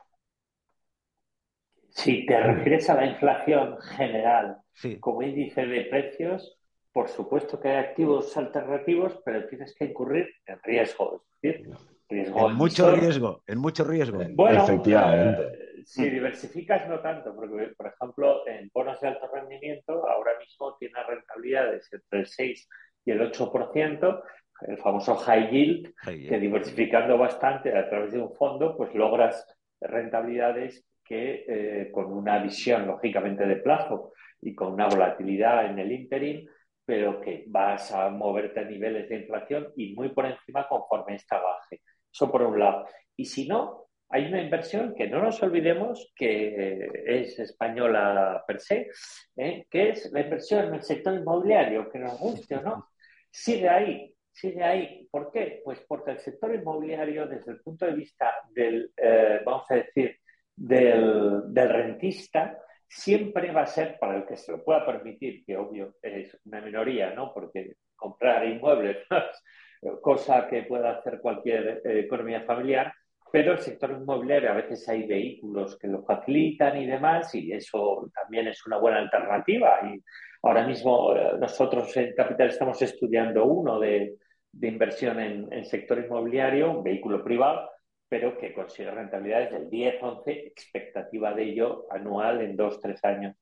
Si 1.91 2.27
te 2.27 2.39
refieres 2.41 2.89
a 2.91 2.95
la 2.95 3.07
inflación 3.07 3.79
general 3.79 4.59
sí. 4.73 4.99
como 5.01 5.23
índice 5.23 5.67
de 5.67 5.83
precios, 5.87 6.59
por 6.93 7.09
supuesto 7.09 7.61
que 7.61 7.69
hay 7.69 7.77
activos 7.77 8.37
alternativos, 8.37 9.21
pero 9.25 9.47
tienes 9.47 9.75
que 9.75 9.87
incurrir 9.87 10.29
en 10.47 10.59
riesgo. 10.63 11.25
Es 11.41 11.53
decir, 11.55 11.71
riesgo 12.09 12.51
en 12.51 12.57
mucho 12.57 12.95
riesgo, 12.95 13.43
en 13.47 13.59
mucho 13.59 13.85
riesgo. 13.85 14.19
Bueno, 14.35 14.65
Efectivamente. 14.65 15.43
Eh, 15.43 15.69
si 15.85 16.11
diversificas 16.11 16.89
no 16.89 17.01
tanto, 17.01 17.35
porque 17.35 17.73
por 17.77 17.87
ejemplo 17.87 18.47
en 18.47 18.71
bonos 18.75 19.01
de 19.01 19.09
alto 19.09 19.27
rendimiento 19.33 20.09
ahora 20.09 20.33
mismo 20.39 20.77
tiene 20.79 21.03
rentabilidades 21.03 21.89
entre 21.93 22.21
el 22.21 22.27
6 22.27 22.69
y 23.07 23.11
el 23.11 23.21
8%, 23.33 24.23
el 24.67 24.79
famoso 24.79 25.15
high 25.17 25.51
yield, 25.51 25.95
high 25.99 26.17
yield, 26.17 26.29
que 26.29 26.39
diversificando 26.41 27.17
bastante 27.17 27.77
a 27.77 27.89
través 27.89 28.13
de 28.13 28.21
un 28.21 28.35
fondo, 28.35 28.77
pues 28.77 28.95
logras 28.95 29.47
rentabilidades 29.81 30.85
que 31.09 31.45
eh, 31.49 31.91
con 31.91 32.13
una 32.13 32.39
visión 32.39 32.87
lógicamente 32.87 33.47
de 33.47 33.57
plazo 33.57 34.13
y 34.41 34.55
con 34.55 34.75
una 34.75 34.89
volatilidad 34.89 35.67
en 35.67 35.79
el 35.79 35.93
interim, 35.93 36.47
pero 36.85 37.21
que 37.21 37.45
vas 37.49 37.93
a 37.93 38.11
moverte 38.11 38.61
a 38.61 38.65
niveles 38.65 39.09
de 39.09 39.17
inflación 39.17 39.73
y 39.77 39.95
muy 39.95 40.11
por 40.11 40.27
encima 40.27 40.69
conforme 40.69 41.17
esta 41.17 41.41
baje. 41.41 41.81
Eso 42.13 42.31
por 42.31 42.43
un 42.43 42.59
lado. 42.59 42.87
Y 43.17 43.25
si 43.25 43.47
no, 43.47 43.89
hay 44.11 44.27
una 44.27 44.41
inversión 44.41 44.95
que 44.95 45.09
no 45.09 45.23
nos 45.23 45.43
olvidemos 45.43 46.13
que 46.17 46.89
es 47.07 47.39
española 47.39 48.43
per 48.47 48.61
se, 48.61 48.91
¿eh? 49.37 49.67
que 49.71 49.91
es 49.91 50.11
la 50.13 50.21
inversión 50.21 50.67
en 50.67 50.75
el 50.75 50.83
sector 50.83 51.15
inmobiliario, 51.15 51.91
que 51.91 51.99
nos 51.99 52.19
guste 52.19 52.57
o 52.57 52.63
no, 52.63 52.89
sigue 53.31 53.69
ahí, 53.69 54.15
sigue 54.33 54.63
ahí. 54.63 55.07
¿Por 55.11 55.31
qué? 55.31 55.61
Pues 55.65 55.81
porque 55.87 56.13
el 56.13 56.21
sector 56.21 56.55
inmobiliario, 56.55 57.27
desde 57.27 57.53
el 57.53 57.61
punto 57.61 57.85
de 57.85 57.93
vista 57.93 58.33
del, 58.51 58.91
eh, 58.97 59.41
vamos 59.45 59.71
a 59.71 59.75
decir, 59.75 60.17
del, 60.59 61.43
del 61.53 61.69
rentista, 61.69 62.59
siempre 62.89 63.53
va 63.53 63.63
a 63.63 63.67
ser 63.67 63.99
para 63.99 64.17
el 64.17 64.27
que 64.27 64.37
se 64.37 64.53
lo 64.53 64.65
pueda 64.65 64.85
permitir, 64.85 65.45
que 65.45 65.57
obvio 65.57 65.95
es 66.03 66.37
una 66.45 66.61
minoría, 66.61 67.13
¿no? 67.15 67.33
Porque 67.33 67.75
comprar 67.95 68.47
inmuebles 68.47 68.99
cosa 70.03 70.49
que 70.49 70.63
pueda 70.63 70.99
hacer 70.99 71.21
cualquier 71.21 71.83
eh, 71.85 72.01
economía 72.01 72.43
familiar, 72.43 72.93
pero 73.31 73.53
el 73.53 73.59
sector 73.59 73.91
inmobiliario 73.91 74.51
a 74.51 74.55
veces 74.55 74.89
hay 74.89 75.07
vehículos 75.07 75.79
que 75.79 75.87
lo 75.87 76.03
facilitan 76.03 76.77
y 76.79 76.87
demás, 76.87 77.35
y 77.35 77.53
eso 77.53 78.11
también 78.15 78.49
es 78.49 78.67
una 78.67 78.79
buena 78.79 78.99
alternativa. 78.99 79.81
Y 79.85 80.03
ahora 80.43 80.67
mismo 80.67 81.15
eh, 81.15 81.33
nosotros 81.39 81.95
en 81.97 82.15
Capital 82.15 82.49
estamos 82.49 82.81
estudiando 82.81 83.45
uno 83.45 83.79
de, 83.79 84.17
de 84.51 84.69
inversión 84.69 85.21
en, 85.21 85.53
en 85.53 85.65
sector 85.67 85.99
inmobiliario, 85.99 86.71
un 86.71 86.83
vehículo 86.83 87.23
privado, 87.23 87.71
pero 88.09 88.39
que 88.39 88.53
consigue 88.53 88.91
rentabilidades 88.91 89.53
del 89.53 89.71
10-11, 89.71 90.23
expectativa 90.27 91.35
de 91.35 91.43
ello 91.43 91.87
anual 91.91 92.41
en 92.41 92.57
2-3 92.57 92.99
años, 93.05 93.37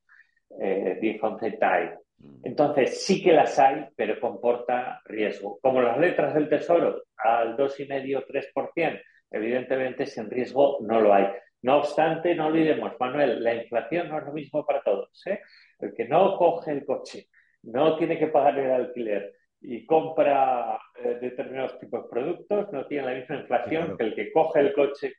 eh, 0.59 0.97
10-11 1.01 1.57
TAE. 1.57 1.97
Mm. 2.17 2.39
Entonces, 2.43 3.05
sí 3.05 3.23
que 3.23 3.31
las 3.31 3.57
hay, 3.59 3.85
pero 3.95 4.19
comporta 4.19 5.01
riesgo. 5.05 5.59
Como 5.61 5.81
las 5.81 5.97
letras 5.97 6.33
del 6.33 6.49
Tesoro 6.49 7.03
al 7.17 7.55
2,5-3%, 7.55 9.01
evidentemente 9.31 10.05
sin 10.05 10.29
riesgo 10.29 10.79
no 10.81 10.99
lo 10.99 11.13
hay. 11.13 11.27
No 11.61 11.77
obstante, 11.77 12.35
no 12.35 12.47
olvidemos, 12.47 12.93
Manuel, 12.99 13.43
la 13.43 13.55
inflación 13.55 14.09
no 14.09 14.19
es 14.19 14.25
lo 14.25 14.33
mismo 14.33 14.65
para 14.65 14.81
todos. 14.83 15.25
¿eh? 15.25 15.41
El 15.79 15.93
que 15.93 16.05
no 16.05 16.37
coge 16.37 16.71
el 16.71 16.85
coche, 16.85 17.27
no 17.63 17.97
tiene 17.97 18.19
que 18.19 18.27
pagar 18.27 18.59
el 18.59 18.71
alquiler, 18.71 19.33
y 19.61 19.85
compra 19.85 20.79
eh, 21.03 21.17
determinados 21.21 21.79
tipos 21.79 22.03
de 22.03 22.09
productos 22.09 22.71
no 22.71 22.85
tiene 22.87 23.07
la 23.07 23.19
misma 23.19 23.37
inflación 23.37 23.83
claro. 23.83 23.97
que 23.97 24.03
el 24.03 24.15
que 24.15 24.31
coge 24.31 24.59
el 24.59 24.73
coche. 24.73 25.13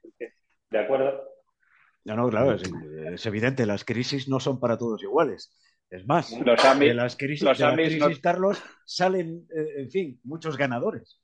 ¿De 0.70 0.78
acuerdo? 0.78 1.22
No, 2.04 2.16
no, 2.16 2.28
claro, 2.30 2.54
es, 2.54 2.62
es, 3.12 3.26
evidente, 3.26 3.66
las 3.66 3.84
crisis 3.84 4.28
no 4.28 4.40
son 4.40 4.60
para 4.60 4.78
todos 4.78 5.02
iguales. 5.02 5.54
Es 5.90 6.06
más, 6.06 6.32
los 6.44 6.64
amis, 6.64 6.88
de 6.88 6.94
las 6.94 7.16
crisis, 7.16 7.42
los 7.42 7.58
de 7.58 7.64
la 7.64 7.74
crisis 7.74 7.98
no... 7.98 8.08
Carlos, 8.22 8.62
salen, 8.84 9.46
eh, 9.54 9.82
en 9.82 9.90
fin, 9.90 10.20
muchos 10.22 10.56
ganadores 10.56 11.20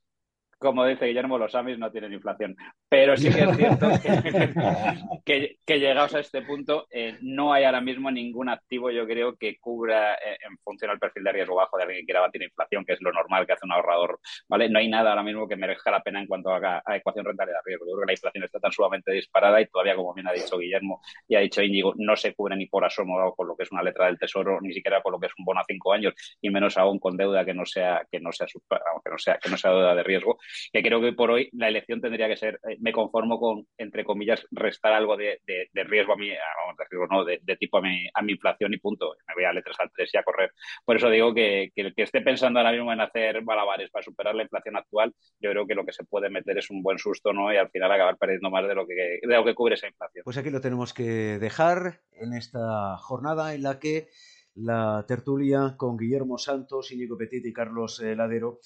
como 0.64 0.86
dice 0.86 1.06
Guillermo, 1.06 1.36
los 1.36 1.54
AMIs 1.54 1.78
no 1.78 1.92
tienen 1.92 2.14
inflación. 2.14 2.56
Pero 2.88 3.16
sí 3.16 3.30
que 3.30 3.44
es 3.44 3.56
cierto 3.56 3.88
que, 4.02 4.54
que, 5.24 5.56
que 5.64 5.78
llegados 5.78 6.14
a 6.14 6.20
este 6.20 6.42
punto, 6.42 6.86
eh, 6.90 7.18
no 7.20 7.52
hay 7.52 7.64
ahora 7.64 7.82
mismo 7.82 8.10
ningún 8.10 8.48
activo, 8.48 8.90
yo 8.90 9.06
creo, 9.06 9.36
que 9.36 9.58
cubra 9.58 10.14
eh, 10.14 10.38
en 10.48 10.56
función 10.58 10.90
al 10.90 10.98
perfil 10.98 11.24
de 11.24 11.32
riesgo 11.32 11.54
bajo 11.54 11.76
de 11.76 11.82
alguien 11.82 12.00
que 12.00 12.06
quiera 12.06 12.20
batir 12.20 12.42
inflación, 12.42 12.84
que 12.84 12.94
es 12.94 13.02
lo 13.02 13.12
normal 13.12 13.46
que 13.46 13.52
hace 13.52 13.66
un 13.66 13.72
ahorrador. 13.72 14.18
¿vale? 14.48 14.68
No 14.70 14.78
hay 14.78 14.88
nada 14.88 15.10
ahora 15.10 15.22
mismo 15.22 15.46
que 15.46 15.56
merezca 15.56 15.90
la 15.90 16.02
pena 16.02 16.20
en 16.20 16.26
cuanto 16.26 16.50
a, 16.50 16.82
a 16.84 16.96
ecuación 16.96 17.26
rentabilidad-riesgo. 17.26 17.84
Yo 17.84 17.92
creo 17.92 18.00
que 18.00 18.06
la 18.06 18.12
inflación 18.14 18.44
está 18.44 18.58
tan 18.58 18.72
sumamente 18.72 19.12
disparada 19.12 19.60
y 19.60 19.66
todavía, 19.66 19.94
como 19.94 20.14
bien 20.14 20.26
ha 20.28 20.32
dicho 20.32 20.58
Guillermo 20.58 21.02
y 21.28 21.36
ha 21.36 21.40
dicho 21.40 21.62
Íñigo, 21.62 21.92
no 21.96 22.16
se 22.16 22.34
cubre 22.34 22.56
ni 22.56 22.66
por 22.66 22.84
asomo 22.84 23.34
con 23.34 23.48
lo 23.48 23.56
que 23.56 23.64
es 23.64 23.72
una 23.72 23.82
letra 23.82 24.06
del 24.06 24.18
tesoro, 24.18 24.60
ni 24.62 24.72
siquiera 24.72 25.02
con 25.02 25.12
lo 25.12 25.20
que 25.20 25.26
es 25.26 25.32
un 25.38 25.44
bono 25.44 25.60
a 25.60 25.64
cinco 25.68 25.92
años, 25.92 26.14
y 26.40 26.48
menos 26.48 26.78
aún 26.78 26.98
con 26.98 27.16
deuda 27.16 27.44
que 27.44 27.52
no 27.52 27.66
sea, 27.66 28.06
que 28.10 28.18
no 28.18 28.32
sea, 28.32 28.46
que 28.46 29.10
no 29.10 29.18
sea, 29.18 29.38
que 29.38 29.50
no 29.50 29.56
sea 29.58 29.70
deuda 29.70 29.94
de 29.94 30.02
riesgo 30.02 30.38
que 30.72 30.82
creo 30.82 31.00
que 31.00 31.12
por 31.12 31.30
hoy 31.30 31.48
la 31.52 31.68
elección 31.68 32.00
tendría 32.00 32.28
que 32.28 32.36
ser, 32.36 32.60
eh, 32.68 32.76
me 32.80 32.92
conformo 32.92 33.38
con, 33.38 33.66
entre 33.78 34.04
comillas, 34.04 34.46
restar 34.50 34.92
algo 34.92 35.16
de, 35.16 35.40
de, 35.46 35.68
de 35.72 35.84
riesgo 35.84 36.12
a 36.12 36.16
mi, 36.16 36.28
vamos 36.28 36.78
a 36.78 36.82
decirlo, 36.82 37.06
¿no? 37.10 37.24
de, 37.24 37.40
de, 37.42 37.56
tipo 37.56 37.78
a 37.78 37.82
mi, 37.82 38.06
a 38.12 38.22
mi 38.22 38.32
inflación 38.32 38.74
y 38.74 38.78
punto. 38.78 39.14
Me 39.28 39.34
voy 39.34 39.44
a 39.44 39.52
letras 39.52 39.76
al 39.78 39.90
3 39.94 40.10
y 40.12 40.18
a 40.18 40.22
correr. 40.22 40.52
Por 40.84 40.96
eso 40.96 41.10
digo 41.10 41.34
que, 41.34 41.70
que, 41.74 41.82
el 41.82 41.94
que 41.94 42.02
esté 42.02 42.20
pensando 42.20 42.58
ahora 42.58 42.72
mismo 42.72 42.92
en 42.92 43.00
hacer 43.00 43.42
malabares 43.42 43.90
para 43.90 44.02
superar 44.02 44.34
la 44.34 44.42
inflación 44.42 44.76
actual, 44.76 45.12
yo 45.40 45.50
creo 45.50 45.66
que 45.66 45.74
lo 45.74 45.84
que 45.84 45.92
se 45.92 46.04
puede 46.04 46.30
meter 46.30 46.58
es 46.58 46.70
un 46.70 46.82
buen 46.82 46.98
susto, 46.98 47.32
¿no? 47.32 47.52
Y 47.52 47.56
al 47.56 47.70
final 47.70 47.92
acabar 47.92 48.16
perdiendo 48.16 48.50
más 48.50 48.66
de 48.66 48.74
lo 48.74 48.86
que, 48.86 48.94
de 49.22 49.36
lo 49.36 49.44
que 49.44 49.54
cubre 49.54 49.74
esa 49.74 49.88
inflación. 49.88 50.24
Pues 50.24 50.38
aquí 50.38 50.50
lo 50.50 50.60
tenemos 50.60 50.94
que 50.94 51.38
dejar 51.38 52.00
en 52.12 52.32
esta 52.34 52.96
jornada 52.98 53.54
en 53.54 53.62
la 53.62 53.78
que 53.78 54.08
la 54.54 55.04
tertulia 55.08 55.74
con 55.76 55.96
Guillermo 55.96 56.38
Santos, 56.38 56.92
Íñigo 56.92 57.18
Petit 57.18 57.44
y 57.44 57.52
Carlos 57.52 58.00
eh, 58.00 58.14
Ladero 58.14 58.60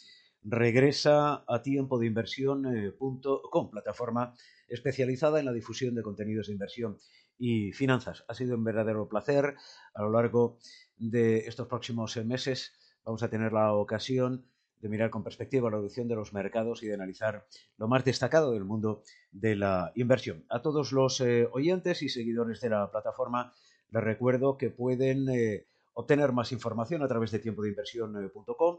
regresa 0.51 1.45
a 1.47 1.63
tiempo 1.63 1.99
de 1.99 2.07
inversión.com, 2.07 3.67
eh, 3.67 3.71
plataforma 3.71 4.35
especializada 4.69 5.39
en 5.41 5.47
la 5.47 5.53
difusión 5.53 5.95
de 5.95 6.03
contenidos 6.03 6.47
de 6.47 6.55
inversión 6.55 6.99
y 7.39 7.73
finanzas. 7.73 8.25
Ha 8.29 8.35
sido 8.35 8.57
un 8.57 8.65
verdadero 8.65 9.09
placer. 9.09 9.57
A 9.95 10.03
lo 10.03 10.11
largo 10.11 10.59
de 10.97 11.39
estos 11.39 11.67
próximos 11.69 12.17
meses 12.25 12.73
vamos 13.05 13.23
a 13.23 13.31
tener 13.31 13.53
la 13.53 13.73
ocasión 13.73 14.45
de 14.81 14.89
mirar 14.89 15.11
con 15.11 15.25
perspectiva 15.25 15.71
la 15.71 15.77
evolución 15.77 16.09
de 16.09 16.15
los 16.15 16.33
mercados 16.33 16.83
y 16.83 16.87
de 16.87 16.95
analizar 16.95 17.47
lo 17.77 17.89
más 17.89 18.05
destacado 18.05 18.53
del 18.53 18.65
mundo 18.65 19.03
de 19.33 19.57
la 19.57 19.93
inversión. 19.97 20.45
A 20.49 20.63
todos 20.63 20.93
los 20.93 21.21
eh, 21.21 21.49
oyentes 21.53 22.03
y 22.03 22.09
seguidores 22.09 22.61
de 22.61 22.71
la 22.71 22.91
plataforma 22.91 23.53
les 23.91 24.05
recuerdo 24.05 24.57
que 24.57 24.71
pueden 24.71 25.29
eh, 25.31 25.67
obtener 25.95 26.33
más 26.33 26.53
información 26.53 27.03
a 27.03 27.09
través 27.09 27.33
de 27.33 27.41
tiempo 27.41 27.63
de 27.63 27.71
inversión.com 27.71 28.79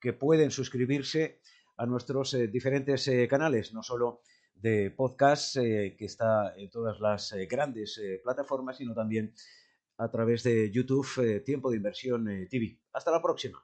que 0.00 0.12
pueden 0.12 0.50
suscribirse 0.50 1.40
a 1.76 1.86
nuestros 1.86 2.34
eh, 2.34 2.48
diferentes 2.48 3.06
eh, 3.08 3.28
canales, 3.28 3.72
no 3.74 3.82
solo 3.82 4.22
de 4.54 4.90
podcast, 4.90 5.56
eh, 5.56 5.94
que 5.98 6.06
está 6.06 6.54
en 6.56 6.70
todas 6.70 6.98
las 7.00 7.34
grandes 7.48 8.00
plataformas, 8.22 8.78
sino 8.78 8.94
también 8.94 9.34
a 9.98 10.10
través 10.10 10.42
de 10.42 10.70
YouTube 10.70 11.42
Tiempo 11.44 11.70
de 11.70 11.76
Inversión 11.76 12.24
TV. 12.48 12.78
Hasta 12.92 13.10
la 13.10 13.20
próxima. 13.20 13.62